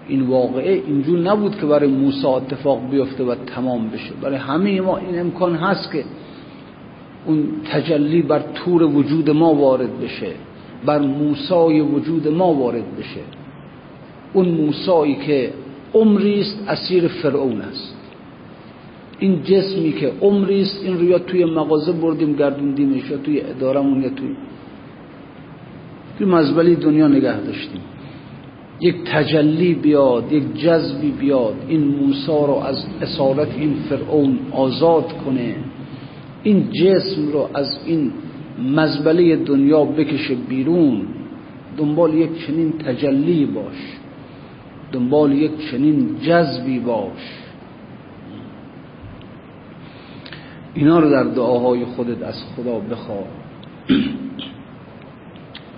[0.08, 4.12] این واقعه اینجور نبود که برای موسا اتفاق بیفته و تمام بشه.
[4.22, 6.04] برای همه ما این امکان هست که
[7.26, 10.32] اون تجلی بر طور وجود ما وارد بشه
[10.84, 13.20] بر موسای وجود ما وارد بشه.
[14.36, 15.52] اون موسایی که
[15.94, 17.96] عمریست اسیر فرعون است.
[19.18, 24.08] این جسمی که عمریست این رو یا توی مغازه بردیم گردوندیمش یا توی ادارمون یا
[24.08, 24.36] توی
[26.18, 27.80] توی مزبلی دنیا نگه داشتیم.
[28.80, 35.54] یک تجلی بیاد یک جذبی بیاد این موسا رو از اسارت این فرعون آزاد کنه.
[36.42, 38.12] این جسم رو از این
[38.74, 41.02] مزبله دنیا بکشه بیرون.
[41.76, 44.05] دنبال یک چنین تجلی باش.
[44.96, 47.42] دنبال یک چنین جذبی باش.
[50.74, 53.24] اینا رو در دعاهای خودت از خدا بخواه.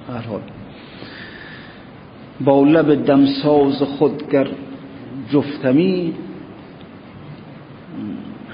[0.09, 0.41] هر حال.
[2.41, 4.49] با لب دمساز خود گر
[5.31, 6.15] جفتمی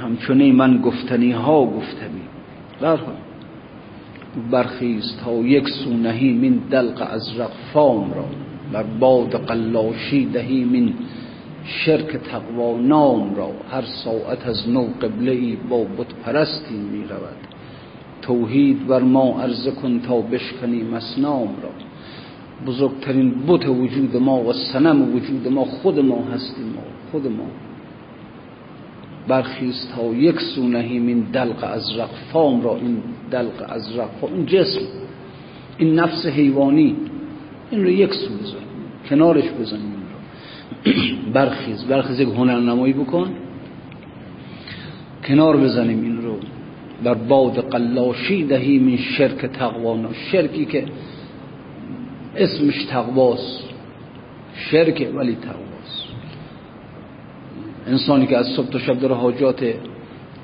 [0.02, 2.22] همچنین من گفتنی ها گفتمی
[2.80, 3.16] در حال.
[4.50, 8.53] برخیز تا یک سونهی من دلق از رقفام را.
[8.72, 10.94] بر باد قلاشی دهیم این
[11.64, 17.36] شرک تقوا نام را هر ساعت از نو قبله ای با بت پرستی می رود.
[18.22, 21.70] توحید بر ما عرضه کن تا بشکنی مسنام را.
[22.66, 27.46] بزرگترین بت وجود ما و سنم وجود ما خود ما هستیم ما خود ما.
[29.28, 34.34] برخیز تا یک سو نهیم این دلق از رقفام را این دلق از رقفام خب
[34.34, 34.80] این جسم
[35.78, 36.96] این نفس حیوانی
[37.70, 38.64] این رو یک سو بزن
[39.08, 41.32] کنارش بزن این رو.
[41.32, 43.30] برخیز برخیز یک هنرنمایی بکن.
[45.24, 46.36] کنار بزنیم این رو.
[47.04, 50.84] در باد قلاشی دهی این شرک تقوانا شرکی که
[52.36, 53.64] اسمش تقواست.
[54.56, 56.04] شرک ولی تقواست.
[57.86, 59.74] انسانی که از صبح تا شب داره حاجات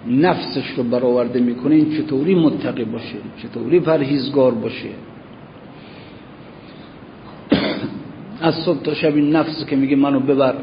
[0.08, 4.88] نفسش رو برآورده می‌کنه این چطوری متقی باشه؟ چطوری پرهیزگار باشه؟
[8.40, 10.54] از صبح تا شب این نفس که میگه منو ببر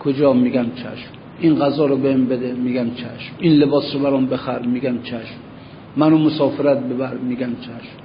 [0.00, 1.10] کجا میگم چشم.
[1.40, 3.34] این غذا رو بهم بده میگم چشم.
[3.38, 5.36] این لباس رو برام بخر میگم چشم.
[5.96, 7.96] منو مسافرت ببر میگم چشم.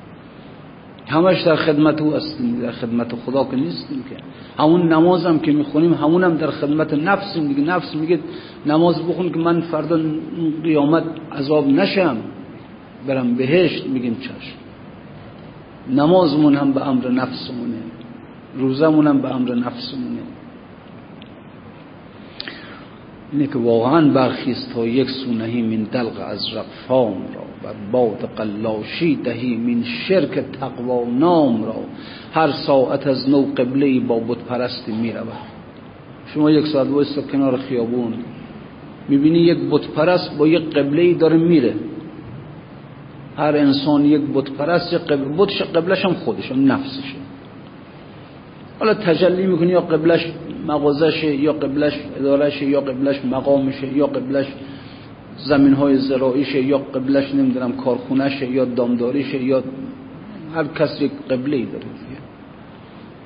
[1.08, 4.16] همش در خدمت او هستیم در خدمت خدا که نیستیم که.
[4.64, 7.62] همون نمازم که می‌خونیم همون هم در خدمت نفسیم دیگه.
[7.62, 8.20] نفس میگه
[8.66, 10.00] نماز بخون که من فردا
[10.64, 12.18] قیامت عذاب نشم.
[13.08, 14.58] برم بهشت میگیم چشم.
[15.96, 17.78] نمازمون هم به امر نفسمونه.
[18.58, 20.20] روزمونم به امر نفسمونه.
[23.32, 29.16] اینه که واقعا برخیست تا یک سونهی من دلق از رقفام را و باد قلاشی
[29.16, 31.76] دهی من شرک تقوا نام را.
[32.34, 35.60] هر ساعت از نو قبله با بت پرستی می رود
[36.34, 38.14] شما یک ساعت وایستا کنار خیابون
[39.10, 41.74] می‌بینی یک بت پرست با یک قبله داره میره.
[43.38, 47.29] هر انسان یک بت پرست یک قبله بتش قبلش هم خودش هم نفسشه.
[48.80, 50.26] حالا تجلی می‌کنی یا قبلش
[50.68, 54.48] مغازشه یا قبلش ادارشه یا قبلش مقامشه یا قبلش
[55.38, 59.64] زمین های زرائیشه یا قبلش نمی‌دونم کارخونهشه یا دامداریشه یا
[60.56, 61.86] هر کس یک قبله ای داره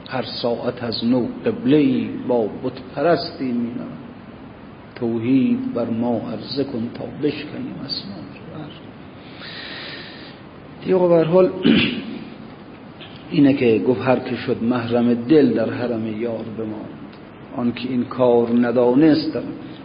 [0.10, 3.94] هر ساعت از نو قبله ای با بت پرستی مینم
[4.96, 8.24] توحید بر ما عرضه کن تا بشکنیم اسمان
[10.84, 11.50] دیگه بر حال
[13.34, 16.94] اینه که گفت هر که شد محرم دل در حرم یار بماند.
[17.58, 19.38] آن که این کار ندانست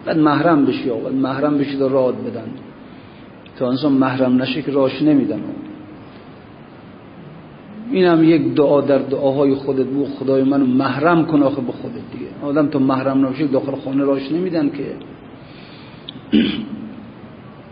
[0.06, 2.48] بعد محرم بشی بعد محرم بشید و راد بدن.
[3.56, 5.40] تا انسان محرم نشه که راش نمیدن.
[7.90, 12.26] این یک دعا در دعاهای خودت بود خدای منو محرم کن آخه به خودت دیگه.
[12.42, 14.94] آدم تو محرم نباشه داخل خانه راش نمیدن که.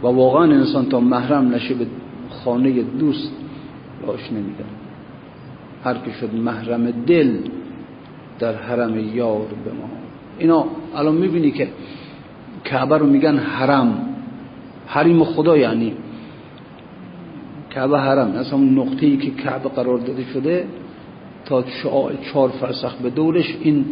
[0.02, 1.86] و واقعا انسان تا محرم نشه به
[2.44, 3.32] خانه دوست
[4.06, 4.85] راش نمیدن.
[5.84, 7.38] هر که شد محرم دل
[8.38, 9.88] در حرم یار به ما.
[10.38, 10.64] اینا
[10.96, 11.68] الان می‌بینی که
[12.64, 14.08] کعبه رو میگن حرم.
[14.86, 15.92] حریم خدا یعنی.
[17.70, 18.30] کعبه حرم.
[18.30, 20.66] اصلا اون نقطه ای که کعبه قرار داده شده
[21.44, 21.64] تا
[22.32, 23.84] چهار فرسخ به دورش این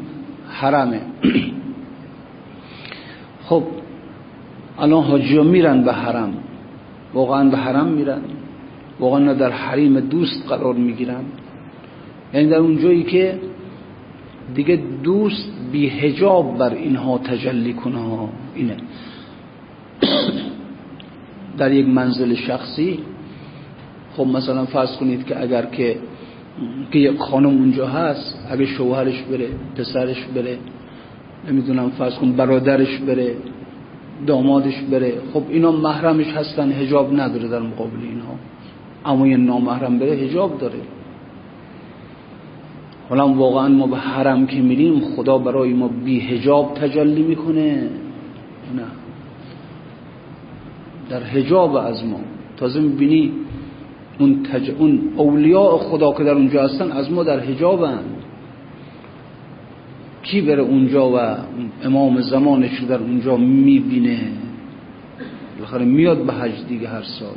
[0.49, 1.01] حرمه.
[3.49, 3.63] خب
[4.79, 6.35] الان حاجی میرن به حرم.
[7.15, 8.21] واقعا به حرم میرن.
[9.01, 11.25] واقعا در حریم دوست قرار می‌گیرن.
[12.35, 13.39] یعنی در اون جایی که
[14.55, 18.77] دیگه دوست بی هجاب بر اینها تجلی کنه اینه.
[21.59, 22.99] در یک منزل شخصی
[24.17, 25.97] خب مثلا فرض کنید که اگر که
[26.91, 30.59] که یک خانم اونجا هست اگه شوهرش بره پسرش بره
[31.49, 33.35] نمی‌دونم فرض کن برادرش بره
[34.27, 38.35] دامادش بره خب اینا محرمش هستن هجاب نداره در مقابل اینها.
[39.05, 40.79] اما یه نامحرم بره هجاب داره.
[43.09, 47.89] حالا واقعا ما به حرم که میریم خدا برای ما بی هجاب تجلی می‌کنه.
[48.77, 48.83] نه.
[51.11, 52.21] در هجاب از ما.
[52.57, 53.33] تازه می‌بینی
[54.19, 54.71] اون, تج...
[54.79, 58.01] اون اولیاء خدا که در اونجا هستن از ما در هجابن
[60.23, 61.37] کی بره اونجا و
[61.85, 64.21] امام زمانش در اونجا می‌بینه؟
[65.57, 67.37] بالاخره میاد به حج دیگه هر سال.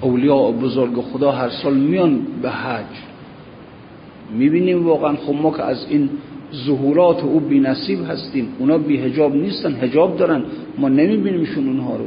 [0.00, 3.15] اولیاء بزرگ خدا هر سال میان به حج.
[4.32, 6.10] می‌بینیم واقعا خب ما که از این
[6.54, 8.48] ظهورات او بی نصیب هستیم.
[8.58, 10.42] اونا بی هجاب نیستن هجاب دارن.
[10.78, 12.04] ما نمیبینیمشون اونها رو.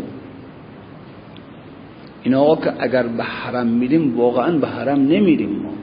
[2.23, 5.73] این آقا که اگر به حرم میریم واقعا به حرم نمیریم ما.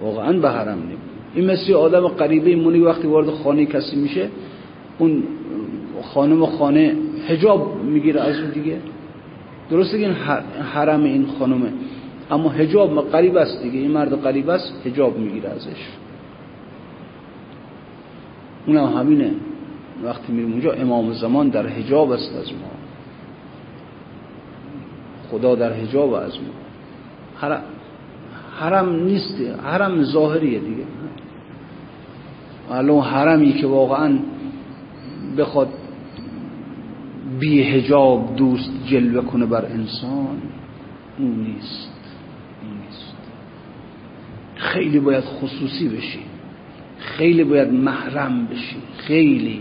[0.00, 0.98] واقعا به حرم نمیریم.
[1.34, 4.28] این مثل آدم قریبه مونی وقتی وارد خانه کسی میشه
[4.98, 5.22] اون
[6.02, 6.94] خانم و خانه
[7.28, 8.76] هجاب می‌گیره از اون دیگه.
[9.70, 10.14] درسته که این
[10.74, 11.68] حرم این خانمه.
[12.30, 13.78] اما هجاب قریب است دیگه.
[13.78, 15.88] این مرد قریب است هجاب می‌گیره ازش.
[18.66, 19.30] اونم همینه.
[20.04, 22.70] وقتی میریم اونجا امام زمان در هجاب است از ما.
[25.30, 27.58] خدا در هجاب از ما.
[28.58, 30.84] حرم, نیست حرم ظاهریه دیگه.
[32.70, 34.18] الان حرمی که واقعا
[35.38, 35.68] بخواد
[37.38, 40.42] بی هجاب دوست جلوه کنه بر انسان
[41.18, 41.91] اون نیست.
[44.62, 46.18] خیلی باید خصوصی بشی.
[46.98, 48.76] خیلی باید محرم بشی.
[48.98, 49.60] خیلی.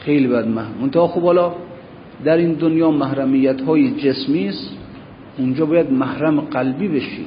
[0.00, 0.74] خیلی باید محرم.
[0.80, 1.54] منتها خب حالا
[2.24, 4.76] در این دنیا محرمیت های جسمی است.
[5.38, 7.26] اونجا باید محرم قلبی بشی.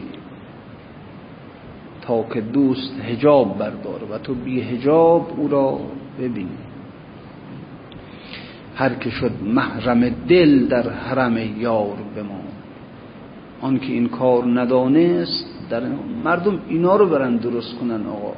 [2.01, 5.79] تا که دوست هجاب برداره و تو بی هجاب او را
[6.19, 6.57] ببینی
[8.75, 12.40] هر که شد محرم دل در حرم یار بمان.
[13.61, 15.83] آن که این کار ندانست در
[16.23, 18.33] مردم اینا رو برن درست کنن آقا.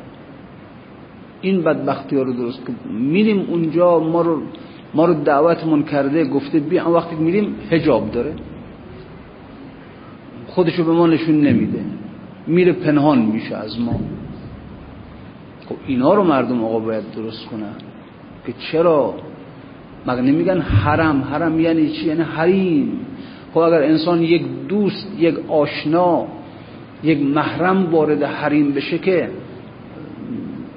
[1.41, 2.76] این بدبختی ها رو درست کن.
[2.93, 4.41] میریم اونجا ما رو
[4.93, 8.34] ما رو دعوتمون کرده گفته بیا وقتی میریم هجاب داره.
[10.47, 11.86] خودشو به ما نشون نمیده.
[12.47, 13.99] میره پنهان میشه از ما.
[15.69, 17.74] خب اینا رو مردم آقا باید درست کنن.
[18.45, 19.13] که چرا؟
[20.07, 22.99] مگه نمیگن حرم حرم یعنی چی؟ یعنی حریم.
[23.54, 26.26] خب اگر انسان یک دوست یک آشنا
[27.04, 29.30] یک محرم وارد حریم بشه که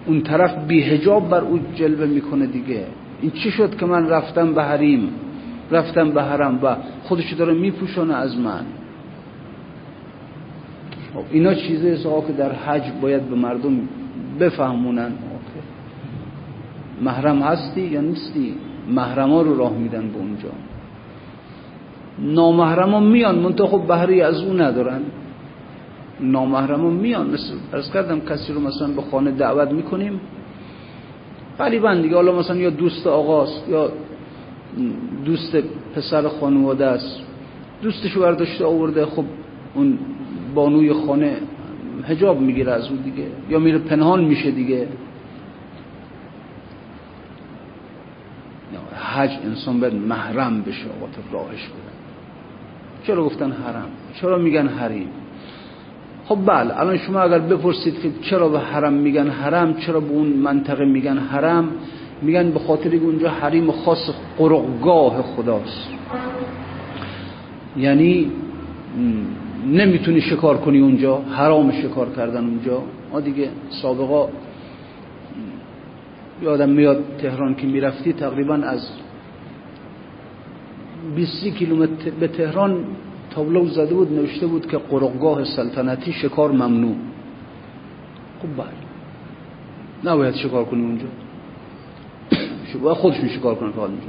[0.06, 2.86] اون طرف بیهجاب بر او جلوه می‌کنه دیگه.
[3.20, 5.08] این چی شد که من رفتم به حریم؟
[5.70, 8.64] رفتم به حرم و خودش داره میپوشانه از من.
[11.14, 11.96] خب اینا چیزه
[12.26, 13.80] که در حج باید به مردم
[14.40, 15.12] بفهمونن.
[17.02, 18.54] محرم هستی یا نیستی؟
[18.90, 20.48] محرم ها رو راه میدن به اونجا.
[22.18, 23.90] نامحرم میان منطقه خب
[24.24, 25.00] از اون ندارن.
[26.20, 27.26] نامحرم میان.
[27.26, 30.20] مثل ارز کردم کسی رو مثلا به خانه دعوت می‌کنیم.
[31.58, 33.90] قریبا دیگه حالا مثلا یا دوست آقاست یا
[35.24, 35.56] دوست
[35.94, 37.20] پسر خانواده است.
[37.82, 39.24] دوستشو برداشته آورده خب
[39.74, 39.98] اون
[40.54, 41.36] بانوی خانه
[42.04, 43.26] هجاب می‌گیره از اون دیگه.
[43.50, 44.88] یا میره پنهان میشه دیگه.
[49.16, 51.95] حج انسان باید محرم بشه آقا راهش بده.
[53.06, 53.88] چرا گفتن حرم
[54.20, 55.08] چرا میگن حریم؟
[56.24, 60.26] خب بله الان شما اگر بپرسید که چرا به حرم میگن حرم چرا به اون
[60.26, 61.68] منطقه میگن حرم
[62.22, 65.88] میگن به خاطر اونجا حریم خاص قرقگاه خداست.
[67.76, 68.30] یعنی
[69.66, 72.82] نمی‌تونی شکار کنی اونجا حرام شکار کردن اونجا.
[73.12, 73.48] ما دیگه
[73.82, 74.28] سابقا
[76.42, 78.88] یادم میاد تهران که می‌رفتی تقریبا از
[81.14, 82.84] 20 کیلومتر به تهران
[83.30, 86.94] تابلو زده بود نوشته بود که قرقگاه سلطنتی شکار ممنوع.
[88.42, 90.12] خب بله.
[90.12, 91.06] نباید شکار کنی اونجا.
[92.82, 94.06] باید خودشون شکار کنن که اونجا.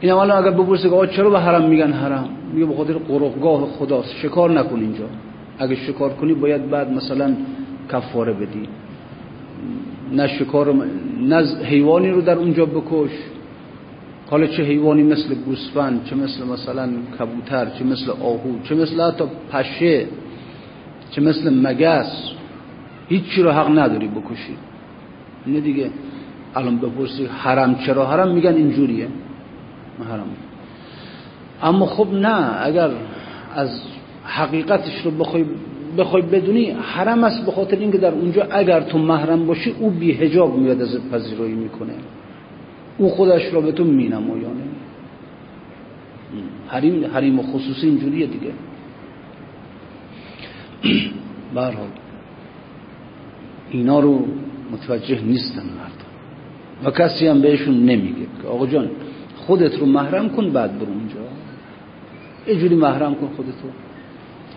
[0.00, 4.14] این اولا اگر بپرسه که چرا به حرم میگن حرم؟ میگه به خاطر قرقگاه خداست.
[4.14, 5.04] شکار نکن اینجا.
[5.58, 7.36] اگه شکار کنی باید بعد مثلا
[7.92, 8.68] کفاره بدی.
[10.12, 10.74] نه شکار
[11.20, 13.10] نه حیوانی رو در اونجا بکش.
[14.30, 19.24] حالا چه حیوانی مثل گوسفند چه مثل مثلا کبوتر چه مثل آهو چه مثل حتی
[19.52, 20.06] پشه
[21.10, 22.30] چه مثل مگس
[23.08, 24.56] هیچی رو حق نداری بکشی.
[25.46, 25.90] اینه دیگه.
[26.54, 29.08] الان بپرسی حرم چرا حرم؟ میگن اینجوریه.
[30.10, 30.26] حرم.
[31.62, 32.90] اما خب نه اگر
[33.54, 33.80] از
[34.24, 35.44] حقیقتش رو بخوای
[35.98, 40.12] بخوای بدونی حرم است به خاطر اینکه در اونجا اگر تو محرم باشی او بی
[40.12, 41.92] حجاب میاد از پذیرایی می‌کنه.
[42.98, 44.64] او خودش را به تو مینمایانه
[46.68, 48.52] حریم حریم خصوصی اینجوریه دیگه.
[51.54, 51.88] برحال
[53.70, 54.26] اینا رو
[54.72, 56.08] متوجه نیستن مردم.
[56.84, 58.26] و کسی هم بهشون نمیگه.
[58.48, 58.90] آقا جان
[59.36, 61.14] خودت رو محرم کن بعد برو اونجا
[62.46, 63.68] اینجوری محرم کن خودتو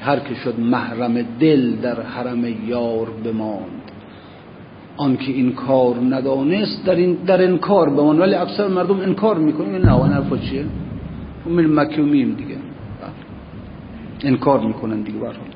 [0.02, 3.81] هر که شد محرم دل در حرم یار بماند.
[4.98, 8.20] آنکه این کار ندانست در این در انکار بمان.
[8.20, 10.66] ولی اکثر مردم انکار می‌کنن نه اون حرفا چیه؟
[11.46, 12.58] من مکیومیم دیگه.
[14.24, 15.48] انکار می‌کنن دیگه برحال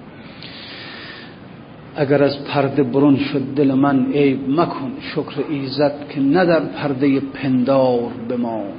[1.96, 7.20] اگر از پرده برون شد دل من عیب مکن شکر ایزد که نه در پرده
[7.20, 8.74] پندار بماند.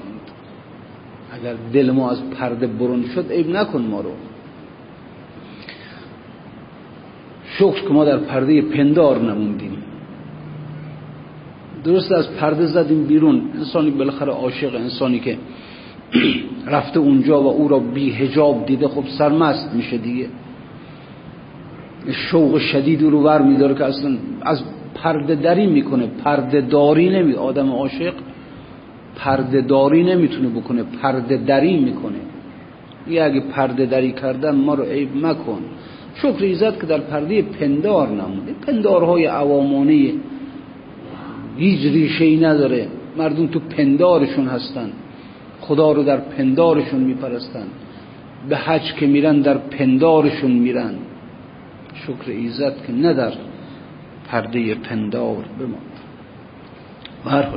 [1.33, 4.11] اگر دل ما از پرده برون شد عیب نکن ما رو.
[7.59, 9.76] شکر که ما در پرده پندار نموندیم.
[11.87, 13.43] درست از پرده زدیم بیرون.
[13.55, 15.39] انسانی بالاخره عاشق انسانی که
[16.76, 20.28] رفته اونجا و او را بی هجاب دیده خب سرمست میشه دیگه.
[22.11, 24.62] شوق شدید رو بر میداره که اصلا از
[24.95, 26.07] پرده دری می‌کنه.
[26.24, 28.14] پرده داری نمی آدم عاشق
[29.16, 32.18] پرده داری نمی‌تونه بکنه پرده دری می‌کنه.
[33.09, 35.59] یه اگه پرده دری کردن ما رو عیب مکن.
[36.14, 40.12] شکر ایزد که در پرده پندار نموده پندارهای عوامانه
[41.57, 42.89] هیچ ریشه ای نداره.
[43.17, 44.93] مردم تو پندارشون هستن.
[45.61, 47.67] خدا رو در پندارشون میپرستن.
[48.49, 50.95] به حج که میرن در پندارشون میرن.
[51.95, 53.33] شکر ایزد که نه در
[54.29, 55.97] پرده پندار بماند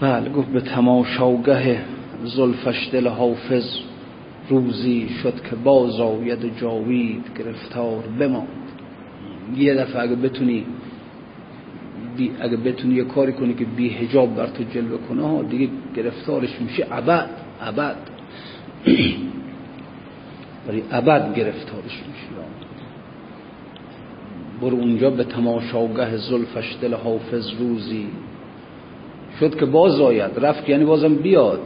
[0.00, 1.80] بله گفت به تماشاگه
[2.24, 3.78] زلفش دل حافظ
[4.48, 8.48] روزی شد که باز آید جاوید گرفتار بماند.
[9.56, 10.64] یه دفعه اگه بتونی
[12.16, 16.60] بی اگه بتونی یه کاری کنی که بی هجاب بر تو جلوه کنه دیگه گرفتارش
[16.60, 17.96] میشه ابد ابد.
[20.66, 22.24] برای ابد گرفتارش میشه.
[24.60, 28.06] برو اونجا به تماشاگه زلفش دل حافظ روزی.
[29.40, 30.44] شد که باز آید.
[30.44, 31.60] رفت یعنی بازم بیاد.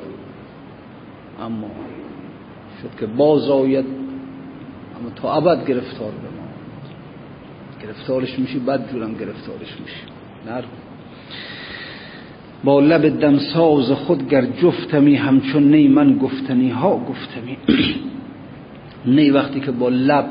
[1.40, 1.70] اما
[2.82, 3.86] شد که باز آید.
[5.00, 6.48] اما تا ابد گرفتار به ما
[7.82, 10.17] گرفتارش میشی بد جورم گرفتارش میشی.
[10.48, 10.62] نر.
[12.64, 17.56] با لب دمساز خود گر جفتمی همچون نی من گفتنی ها گفتمی.
[19.16, 20.26] نی وقتی که با لب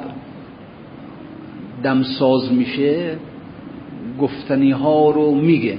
[1.84, 3.18] دمساز میشه
[4.20, 5.78] گفتنی ها رو میگه.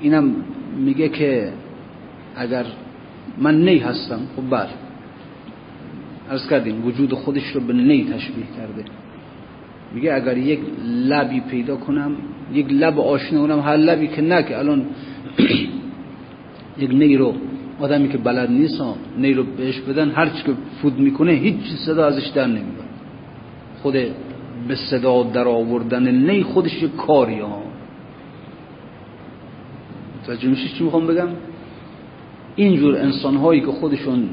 [0.00, 0.34] اینم
[0.76, 1.52] میگه که
[2.36, 2.64] اگر
[3.38, 4.68] من نی هستم خب بر
[6.30, 8.84] ارز کردیم وجود خودش رو به نی تشبیه کرده.
[9.94, 12.16] میگه اگر یک لبی پیدا کنم
[12.52, 14.86] یک لب آشنا کنم هر لبی که نه که الان
[16.78, 17.34] یک نی رو
[17.80, 18.82] آدمی که بلد نیست
[19.18, 21.54] نی رو بهش بدن هر چی که فود می‌کنه هیچ
[21.86, 22.88] صدا ازش در نمیاد
[23.82, 23.94] خود
[24.68, 27.62] به صدا در آوردن نی خودش کاری ها.
[30.26, 31.28] توجه میشه چی می‌خوام بگم؟
[32.56, 34.28] اینجور انسان هایی که خودشون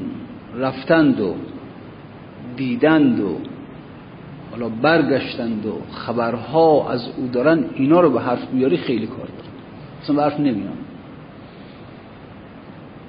[0.56, 1.34] رفتند و
[2.56, 3.38] دیدند و
[4.56, 9.50] حالا برگشتند و خبرها از او دارن اینا رو به حرف بیاری خیلی کار دارن.
[10.02, 10.76] اصلا به حرف نمیان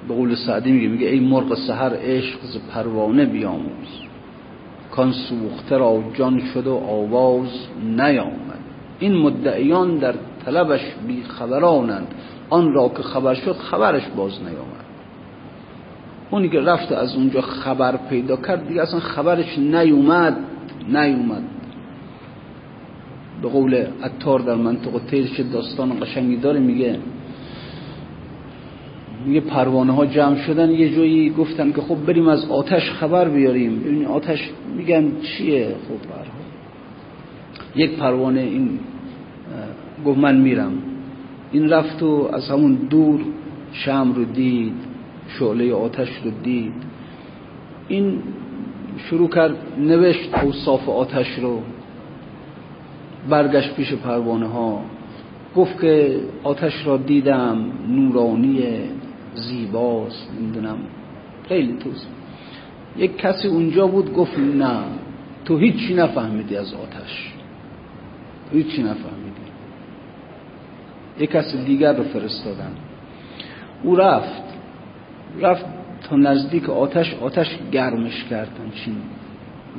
[0.08, 3.88] به قول سعدی میگه میگه ای مرغ سحر عشق ز پروانه بیاموز.
[4.92, 7.50] کان سوخته را جان شد و آواز
[7.84, 8.60] نیامد.
[9.00, 12.08] این مدعیان در طلبش بی خبرانند.
[12.50, 14.86] آن را که خبر شد خبرش باز نیامد.
[16.32, 20.38] اونی که رفت از اونجا خبر پیدا کرد دیگه اصلا خبرش نیومد.
[20.88, 21.44] نیومد.
[23.42, 27.00] به قول اتار در منطقه تیرش داستان قشنگی داره میگه
[29.26, 33.80] میگه پروانه ها جمع شدن یه جایی گفتن که خب بریم از آتش خبر بیاریم.
[33.80, 36.38] ببین آتش میگن چیه؟ خب برها
[37.76, 38.80] یک پروانه این
[40.06, 40.74] گفت من میرم.
[41.52, 43.20] این رفت و از همون دور
[43.72, 44.74] شم رو دید
[45.28, 46.74] شعله آتش رو دید.
[47.88, 48.20] این
[48.98, 51.62] شروع کرد نوشت اوصاف آتش رو.
[53.30, 54.82] برگشت پیش پروانه ها
[55.56, 58.64] گفت که آتش را دیدم نورانی
[59.36, 60.78] زیباست نمی‌دونم.
[61.48, 62.08] خیلی توست
[62.98, 64.80] یک کسی اونجا بود گفت نه
[65.46, 67.34] تو هیچی نفهمیدی از آتش.
[68.52, 69.48] تو هیچی نفهمیدی.
[71.20, 72.72] یک کسی دیگر رو فرستادن.
[73.84, 74.44] او رفت.
[75.42, 75.66] رفت
[76.10, 78.96] تا نزدیک آتش آتش گرمش کردن چین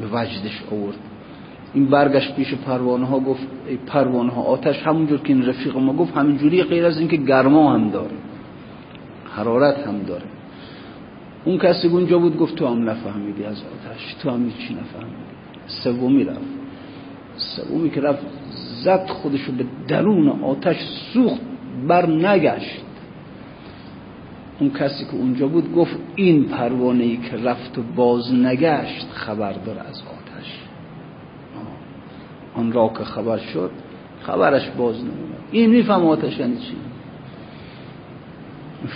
[0.00, 0.98] به وجدش آورد.
[1.74, 5.92] این برگشت پیش پروانه ها گفت ای پروانه ها آتش همونجور که این رفیق ما
[5.92, 8.16] گفت همینجوری غیر از اینکه گرما هم داره
[9.30, 10.24] حرارت هم داره.
[11.44, 15.16] اون کسی اونجا بود گفت تو هم نفهمیدی از آتش تو هم چی نفهمیدی.
[15.66, 16.40] سومی رفت.
[17.36, 18.26] سومی که رفت
[18.84, 20.76] زد خودشو به درون آتش
[21.12, 21.40] سوخت
[21.88, 22.87] بر نگشت.
[24.60, 29.52] اون کسی که اونجا بود گفت این پروانه ای که رفت و باز نگشت خبر
[29.52, 30.60] داره از آتش.
[32.54, 33.70] آن را که خبر شد
[34.22, 36.76] خبرش باز نمیاد این میفهم آتش یعنی چی؟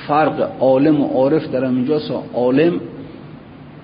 [0.09, 2.81] فرق عالم و عارف در اینجاست عالم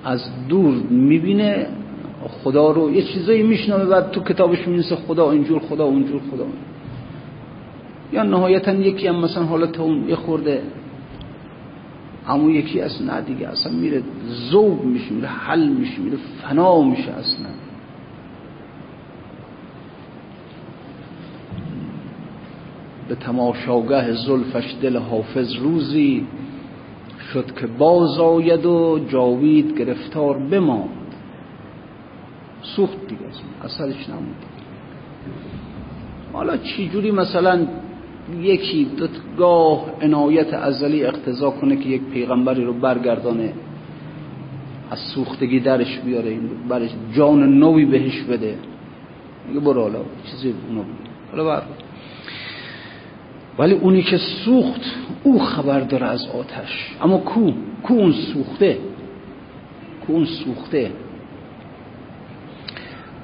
[0.05, 1.66] از دور می‌بینه
[2.45, 6.45] خدا رو یه چیزایی میشنامه بعد تو کتابش می‌رسه خدا اینجور خدا اونجور خدا
[8.12, 10.62] یا نهایتا یکی هم مثلا حالت اون یه خورده
[12.29, 14.03] همون یکی از نه دیگه اصلا میره
[14.51, 17.49] زوب میشه میره حل میشه میره فنا میشه اصلا.
[23.09, 26.26] به تماشاگه زلفش دل حافظ روزی
[27.33, 31.14] شد که باز آید و جاوید گرفتار بماند.
[32.62, 33.20] سوخت دیگه
[33.64, 34.37] اصلش نمود
[36.33, 37.66] حالا چی جوری مثلا
[38.43, 38.87] یکی
[39.39, 43.53] گاه عنایت ازلی اقتضا کنه که یک پیغمبری رو برگردانه
[44.91, 48.59] از سوختگی درش بیاره این برش جان نوی بهش بده.
[49.49, 49.99] میگه برو حالا
[50.31, 50.83] چیزی اونو
[51.31, 51.62] حالا بر
[53.59, 54.81] ولی اونی که سوخت
[55.24, 56.97] او خبر داره از آتش.
[57.03, 57.53] اما کو؟
[57.83, 58.79] کو اون سوخته؟
[60.07, 60.91] کو اون سوخته؟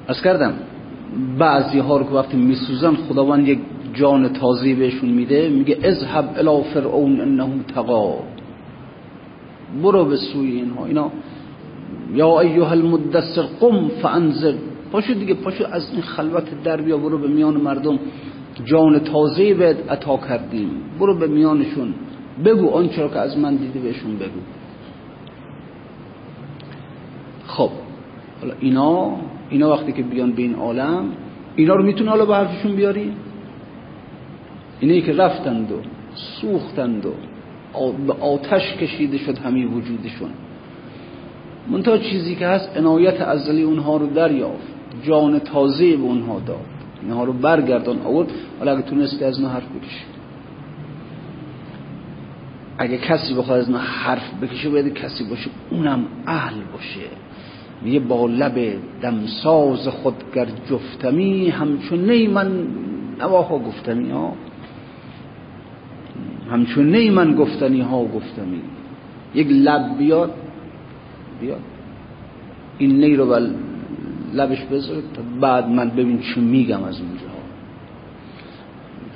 [0.07, 0.53] از کردم
[1.37, 3.59] بعضی ها رو که وقتی میسوزن خداوند یک
[3.95, 8.19] جان تازی بهشون میده میگه اذهب الی فرعون انه تقا
[9.83, 10.85] برو به سوی اینها.
[10.85, 11.11] اینا
[12.13, 14.53] یا ایها المدثر قم فانذر.
[14.91, 17.99] پاشو دیگه پاشو از این خلوت در بیا برو به میان مردم.
[18.65, 20.69] جان تازه بهت عطا کردیم.
[20.99, 21.93] برو به میانشون.
[22.45, 24.39] بگو آنچه که از من دیدی بهشون بگو.
[27.47, 27.69] خب
[28.41, 29.11] حالا اینا
[29.49, 31.05] اینا وقتی که بیان به این عالم
[31.55, 33.11] اینا رو می‌تونه حالا به حرفشون بیاری؟
[34.79, 35.75] اینه که رفتند و
[36.15, 37.11] سوختند و
[38.07, 40.29] به آتش کشیده شد همه وجودشون.
[41.69, 44.67] منتها چیزی که هست عنایت ازلی اونها رو دریافت.
[45.03, 46.65] جان تازه به اونها داد.
[47.01, 48.31] اینها رو برگردان آورد.
[48.59, 50.05] حالا اگه تونستی از اونها حرف بکشی.
[52.77, 56.99] اگه کسی بخواد از اونها حرف بکشه باید کسی باشه اونم اهل باشه.
[57.81, 62.67] میگه با لب دمساز خود گر جفتمی همچون نی من
[63.19, 64.33] نواها گفتنی ها.
[66.51, 68.61] همچون نی من گفتنی ها گفتمی
[69.35, 70.33] یک لب بیاد
[71.41, 71.61] بیاد.
[72.77, 73.49] این نی رو بل
[74.33, 77.25] لبش بذاره تا بعد من ببین چی میگم از اونجا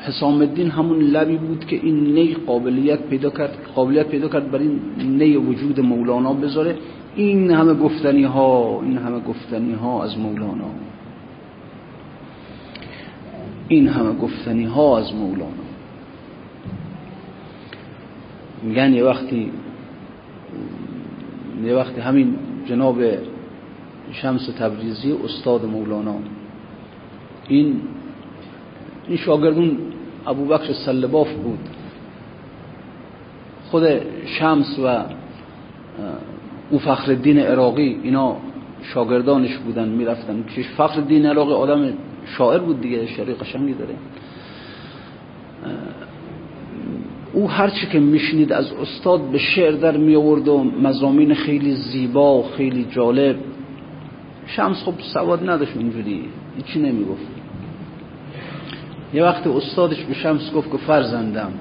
[0.02, 4.68] حسام الدین همون لبی بود که این نی قابلیت پیدا کرد قابلیت پیدا کرد برای
[4.98, 6.76] این نی وجود مولانا بذاره.
[7.16, 10.70] این همه گفتنی ها این همه گفتنی ها از مولانا.
[13.68, 15.59] این همه گفتنی ها از مولانا.
[18.64, 19.52] میگن یه وقتی
[21.66, 22.36] یه وقتی همین
[22.66, 23.02] جناب
[24.12, 26.16] شمس تبریزی استاد مولانا
[27.48, 27.82] این
[29.08, 29.78] این شاگردون
[30.28, 31.60] ابو بکر سلباف بود.
[33.72, 33.84] خود
[34.26, 35.04] شمس و
[36.70, 38.38] او فخر الدین عراقی اینا
[38.82, 40.44] شاگردانش بودن می‌رفتن.
[40.78, 41.94] فخر الدین عراقی آدم
[42.26, 43.96] شاعر بود دیگه شعری قشنگی داره.
[47.40, 52.40] او هرچی که میشنید از استاد به شعر در می آورد و مزامین خیلی زیبا
[52.40, 53.36] و خیلی جالب.
[54.46, 56.26] شمس خب سواد نداشت اونجوری.
[56.58, 57.28] هیچی نمی‌گفت.
[59.14, 61.52] یه وقت استادش به شمس گفت که فرزندم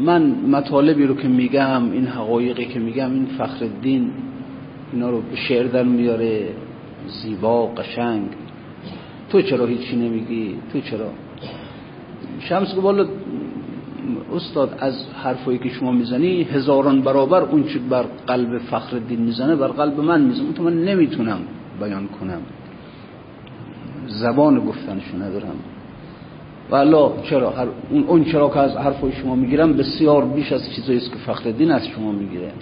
[0.00, 4.10] من مطالبی رو که میگم این حقایقی که میگم این فخر الدین
[4.92, 6.48] اینا رو به شعر در میاره
[7.06, 8.28] زیبا قشنگ.
[9.30, 11.10] تو چرا هیچی نمیگی؟ تو چرا؟
[12.40, 13.08] شمس گفت
[14.36, 19.56] استاد از حرفایی که شما می‌زنی هزاران برابر اون چی بر قلب فخر الدین می‌زنه
[19.56, 20.52] بر قلب من می‌زنه.
[20.52, 21.38] تو من نمی‌تونم
[21.80, 22.40] بیان کنم.
[24.06, 25.56] زبان گفتنشو ندارم.
[26.70, 30.98] والا چرا هر اون اون چرا که از حرفای شما می‌گیرم بسیار بیش از چیزایی
[30.98, 32.52] است که فخر الدین از شما می‌گیره.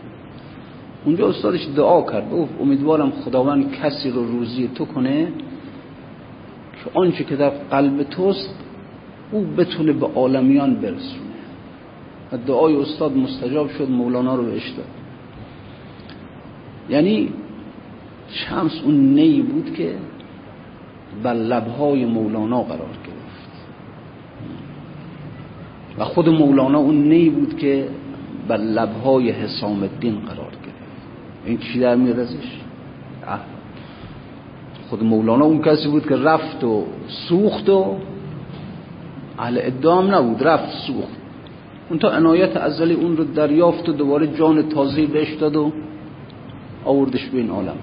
[1.04, 2.30] اونجا استادش دعا کرد.
[2.30, 5.28] گفت امیدوارم خداوند کسی رو روزی تو کنه
[6.84, 8.54] که آنچه که در قلب توست
[9.32, 11.33] او بتونه به عالمیان برسونه.
[12.36, 14.86] دعای استاد مستجاب شد مولانا رو بهش داد.
[16.90, 17.28] یعنی
[18.28, 19.94] شمس اون نی بود که
[21.22, 23.50] بر لبهای مولانا قرار گرفت.
[25.98, 27.88] و خود مولانا اون نی بود که
[28.48, 31.06] بر لبهای حسام الدین قرار گرفت.
[31.44, 32.60] این چی در میاد ازش؟
[34.90, 36.84] خود مولانا اون کسی بود که رفت و
[37.28, 37.96] سوخت و
[39.38, 41.23] اهل ادام نبود رفت سوخت.
[41.90, 45.72] اون تا عنایت ازلی اون رو دریافت و دوباره جان تازه بهش داد و
[46.84, 47.76] آوردش به این عالم.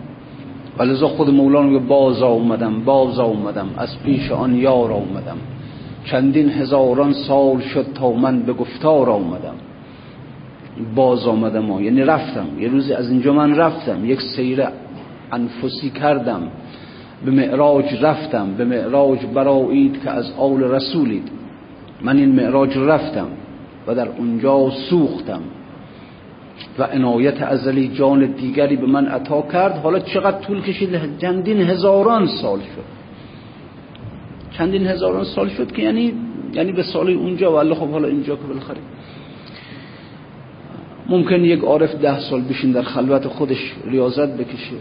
[0.77, 5.37] ولذا خود مولانا باز آمدم باز آمدم از پیش آن یار آمدم.
[6.05, 9.55] چندین هزاران سال شد تا من به گفتار آمدم.
[10.95, 12.47] باز آمدم یعنی رفتم.
[12.59, 14.63] یه روزی از اینجا من رفتم یک سیر
[15.31, 16.41] انفسی کردم.
[17.25, 21.27] به معراج رفتم به معراج برایید که از آل رسولید.
[22.01, 23.27] من این معراج رفتم.
[23.87, 25.41] و در اونجا سوختم.
[26.79, 29.77] و عنایت ازلی جان دیگری به من عطا کرد.
[29.77, 33.01] حالا چقدر طول کشید؟ چندین هزاران سال شد.
[34.51, 36.13] چندین هزاران سال شد که یعنی
[36.53, 38.77] یعنی به سال اونجا و الله خب حالا اینجا که بالاخره.
[41.09, 44.75] ممکن یک عارف ده سال بشین در خلوت خودش ریاضت بکشه.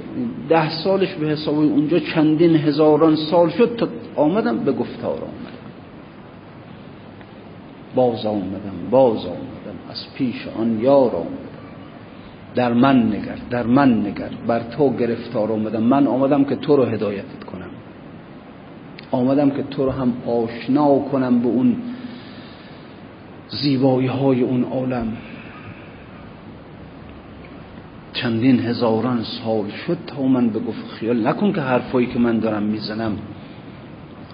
[0.49, 5.60] ده سالش به حساب اونجا چندین هزاران سال شد تا آمدم به گفتار آمدم
[7.95, 9.79] باز آمدم باز آمدم.
[9.91, 11.31] از پیش آن یار آمدم.
[12.55, 14.31] در من نگر در من نگر.
[14.47, 15.83] بر تو گرفتار آمدم.
[15.83, 17.71] من آمدم که تو رو هدایتت کنم.
[19.11, 21.77] آمدم که تو رو هم آشنا کنم به اون
[23.49, 25.17] زیبایی های اون عالم.
[28.13, 32.63] چندین هزاران سال شد تا من به گفت خیال نکن که حرفایی که من دارم
[32.63, 33.19] می‌زنم.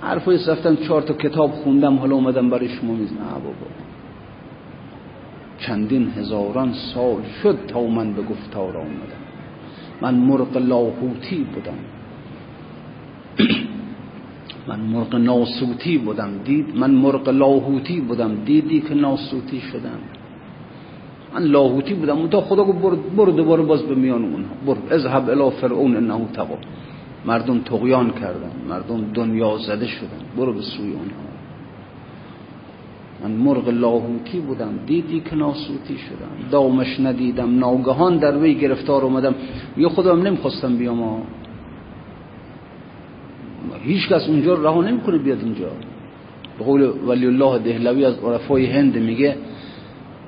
[0.03, 3.67] حرفایی رفتم چهار تا کتاب خوندم حالا اومدم برای شما می‌زنم بابا.
[5.59, 9.23] چندین هزاران سال شد تا من به گفتار آمدم.
[10.01, 11.79] من مرغ لاهوتی بودم.
[14.69, 16.31] من مرغ ناسوتی بودم.
[16.45, 18.35] دید من مرغ لاهوتی بودم.
[18.45, 19.99] دیدی که ناسوتی شدم.
[21.35, 22.19] من لاهوتی بودم.
[22.19, 22.79] اون تا خدا گفت
[23.17, 24.55] برو, دوباره باز به میان اونها.
[24.67, 24.79] برو.
[24.91, 26.57] اذهب الی فرعون انه تقوا
[27.27, 30.21] مردم تقیان کردن مردم دنیا زده شدن.
[30.37, 31.27] برو به سوی اونها
[33.23, 36.51] من مرغ لاهوتی بودم دیدی که ناسوتی شدم.
[36.51, 39.35] دامش ندیدم ناگهان در وی گرفتار اومدم.
[39.77, 41.23] یا خودم نمی‌خواستم بیام
[43.83, 45.69] هیچ کس اونجا رها نمی‌کنه بیاد اینجا.
[46.59, 49.37] به قول ولی الله دهلوی از عرفای هند میگه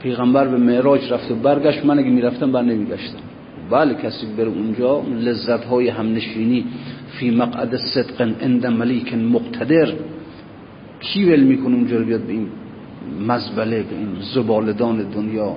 [0.02, 1.84] پیغمبر به معراج رفت و برگشت.
[1.84, 3.27] من اگه می‌رفتم بر نمیگشتم.
[3.70, 6.64] بله کسی بره اونجا لذت های همنشینی
[7.18, 9.92] فی مقعد صدق عند ملیک مقتدر.
[11.00, 12.48] کی ول می‌کنه اونجا رو بیاد به این
[13.28, 15.56] مزبله به این زبالدان دنیا؟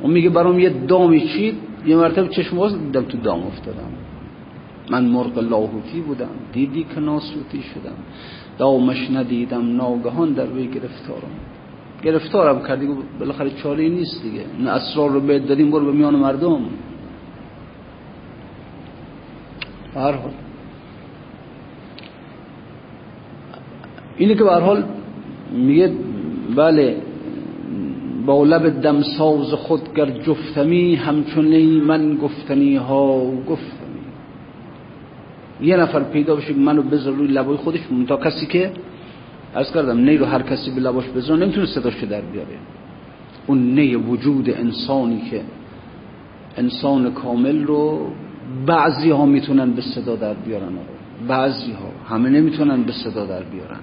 [0.00, 1.54] اون میگه برام یه دامی چید
[1.86, 3.90] یه مرتبه چشم باز دیدم تو دام افتادم.
[4.90, 7.96] من مرغ لاهوتی بودم دیدی که ناسوتی شدم.
[8.58, 11.34] دامش ندیدم ناگهان در وی گرفتارم.
[12.02, 12.88] گرفتارم کردی
[13.20, 14.44] بالاخره چاره نیست دیگه.
[14.58, 16.60] این اسرار رو بهت دادیم برو به میان مردم.
[19.94, 20.30] هر حال.
[24.16, 24.84] اینه که به حال
[25.52, 25.92] میگه
[26.56, 26.96] بله
[28.26, 33.82] با لب دمساز خود گر جفتمی همچون من گفتنی ها گفتمی
[35.60, 38.70] یه نفر پیدا بشه منو بذار روی لبای خودش تا کسی که
[39.54, 42.58] از کردم نی رو هر کسی به لباش بذار نمی‌تونه صداش در بیاره.
[43.46, 45.42] اون نی وجود انسانی که
[46.56, 48.12] انسان کامل رو
[48.66, 50.72] بعضی ها می‌تونن به صدا در بیارن.
[51.28, 53.80] بعضی ها همه نمی‌تونن به صدا در بیارن.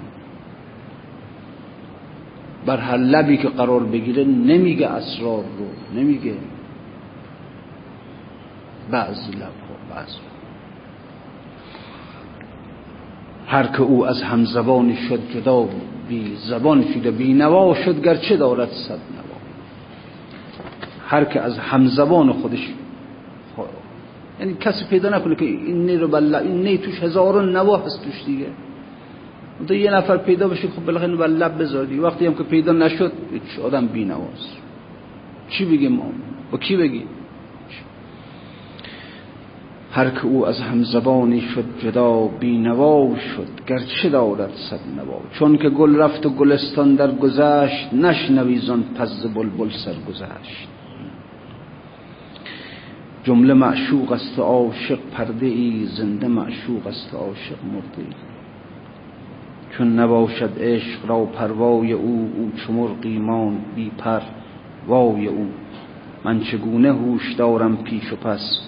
[2.66, 6.34] بر هر لبی که قرار بگیره نمیگه اسرار رو نمیگه.
[8.92, 10.29] بعضی لب ها بعضی
[13.50, 15.68] هر که او از هم زبانی شد جدا
[16.10, 19.38] بی زبان شده بی نوا شد گرچه دارد صد نوا.
[21.08, 22.70] هر که از هم زبان خودش
[24.40, 28.04] یعنی کسی پیدا نکنه که این نی رو بله این نی توش هزاران نوا هست
[28.04, 28.46] توش دیگه.
[29.68, 33.12] تو یه نفر پیدا بشه خب بالاخره بر لب بذاری وقتی هم که پیدا نشد
[33.64, 34.12] آدم بی
[35.50, 36.12] چی بگیم ما؟
[36.52, 37.08] با کی بگیم؟
[39.92, 45.20] هر که او از همزبانی شد جدا بینوا شد گرچه دارد صد نوا.
[45.32, 50.68] چون که گل رفت و گلستان در گذشت نشنوی زان پز بلبل سر گذشت.
[53.24, 58.14] جمله معشوق است عاشق پرده ای زنده معشوق است عاشق مرده ای
[59.78, 64.22] چون نباشد عشق را پروای او او چمر قیمان بی پر
[64.88, 65.48] وای او.
[66.24, 68.60] من چگونه هوش دارم پیش و پس؟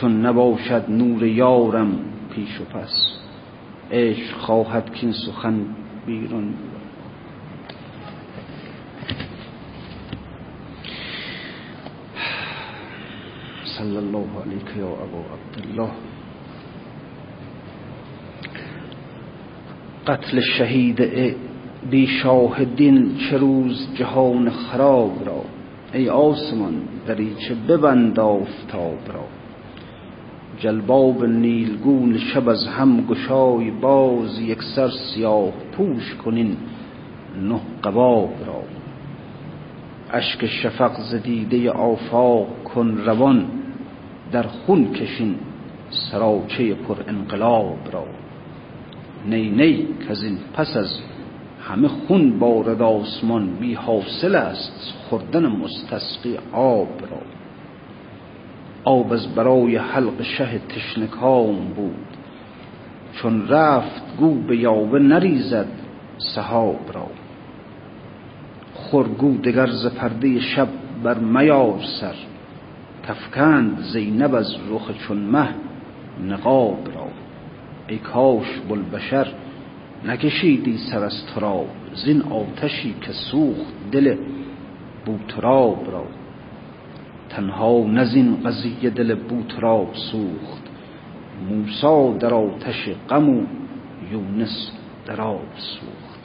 [0.00, 1.98] چون نباشد نور یارم
[2.34, 3.18] پیش و پس.
[3.92, 5.66] عشق خواهد کین سخن
[6.06, 6.54] بیرون.
[13.64, 15.90] صلی الله علیک یا ابو عبدالله.
[20.06, 21.00] قتل شهید
[21.90, 25.44] بی شاهدین چه روز جهان خراب را.
[25.92, 29.35] ای آسمان دریچه ببند آفتاب را.
[30.58, 36.56] جلباب نیلگون شب از هم گشای باز یک سر سیاه پوش کنین
[37.42, 38.62] نه قباب را.
[40.10, 43.46] اشک شفق زدیده آفاق کن روان
[44.32, 45.34] در خون کشین
[45.90, 48.04] سراچه پر انقلاب را.
[49.26, 51.00] نی نی که این پس از
[51.60, 57.35] همه خون بارد آسمان بی حاصل است خوردن مستسقی آب را.
[58.86, 62.06] آب از برای حلق شه تشنکام بود.
[63.12, 65.68] چون رفت گو به یاوه نریزد
[66.18, 67.06] سحاب را.
[68.74, 70.68] خورگو دگر ز پرده شب
[71.02, 72.14] بر میار سر.
[73.08, 75.48] کفکند زینب از رخ چون مه
[76.28, 77.08] نقاب را.
[77.88, 79.26] ای کاش بلبشر
[80.04, 81.68] نکشیدی سر از تراب.
[81.94, 84.16] زین آتشی که سوخت دل
[85.06, 86.04] بوتراب را.
[87.36, 90.64] تنها نزین قضیه دل بوتراب سوخت.
[91.48, 93.42] موسا در آتش غم و
[94.12, 94.70] یونس
[95.06, 96.22] در آب سوخت.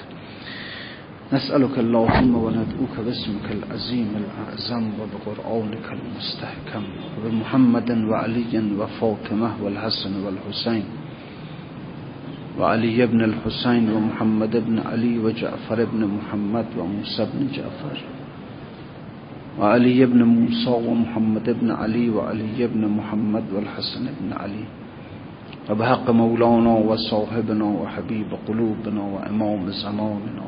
[1.33, 6.83] نسألك اللهم وندعوك باسمك العظيم الأعظم وبقرآنك المستحكم
[7.17, 10.83] وبمحمد وعلي وفاطمة والحسن والحسين
[12.59, 17.97] وعلي بن الحسين ومحمد بن علي وجعفر بن محمد وموسى بن جعفر.
[19.59, 24.65] وعلي بن موسى ومحمد بن علي وعلي بن محمد والحسن بن علي.
[25.69, 30.47] وبحق مولانا وصاحبنا وحبيب قلوبنا وإمام زماننا.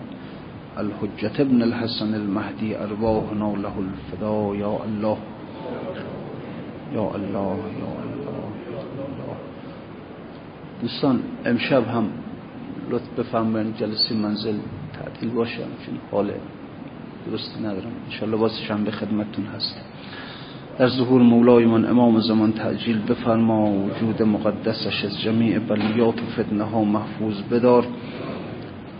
[0.78, 5.18] الحجة ابن الحسن المهدي أرواحنا له الفداء يا الله
[6.98, 8.48] يا الله يا الله
[10.82, 12.08] دوستان امشب هم
[12.92, 14.58] لطف بفرمایید جلسه منزل
[14.94, 16.32] تعطیل باشه چون حال
[17.32, 17.92] درست ندارم.
[18.06, 19.82] انشالله باز شنبه خدمتتون هست.
[20.80, 26.64] در ظهور مولای من امام زمان تعجیل بفرما وجود مقدسش از جمیع بلیات و فتنه
[26.64, 27.86] ها محفوظ بدار.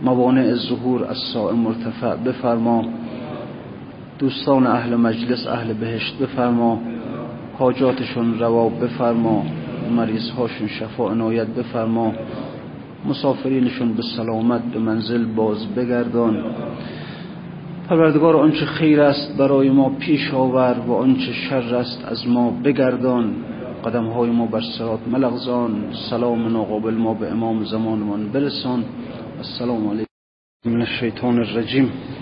[0.02, 2.84] موانع ظهور از سائم مرتفع بفرما.
[4.18, 6.80] دوستان اهل مجلس اهل بهشت بفرما.
[7.58, 9.46] حاجاتشون روا بفرما.
[9.90, 12.12] مریض هاشون شفا عنایت بفرما.
[13.04, 16.44] مسافرینشون به سلامت به منزل باز بگردان.
[17.88, 23.34] پروردگار آنچه خیر است برای ما پیش آور و آنچه شر است از ما بگردان.
[23.84, 25.92] قدم های ما بر سرات ملغزان.
[26.10, 28.84] سلام ناقابل ما به امام زمانمان برسان.
[29.38, 30.10] السلام علیکم.
[30.66, 31.92] من الشیطان الرجیم.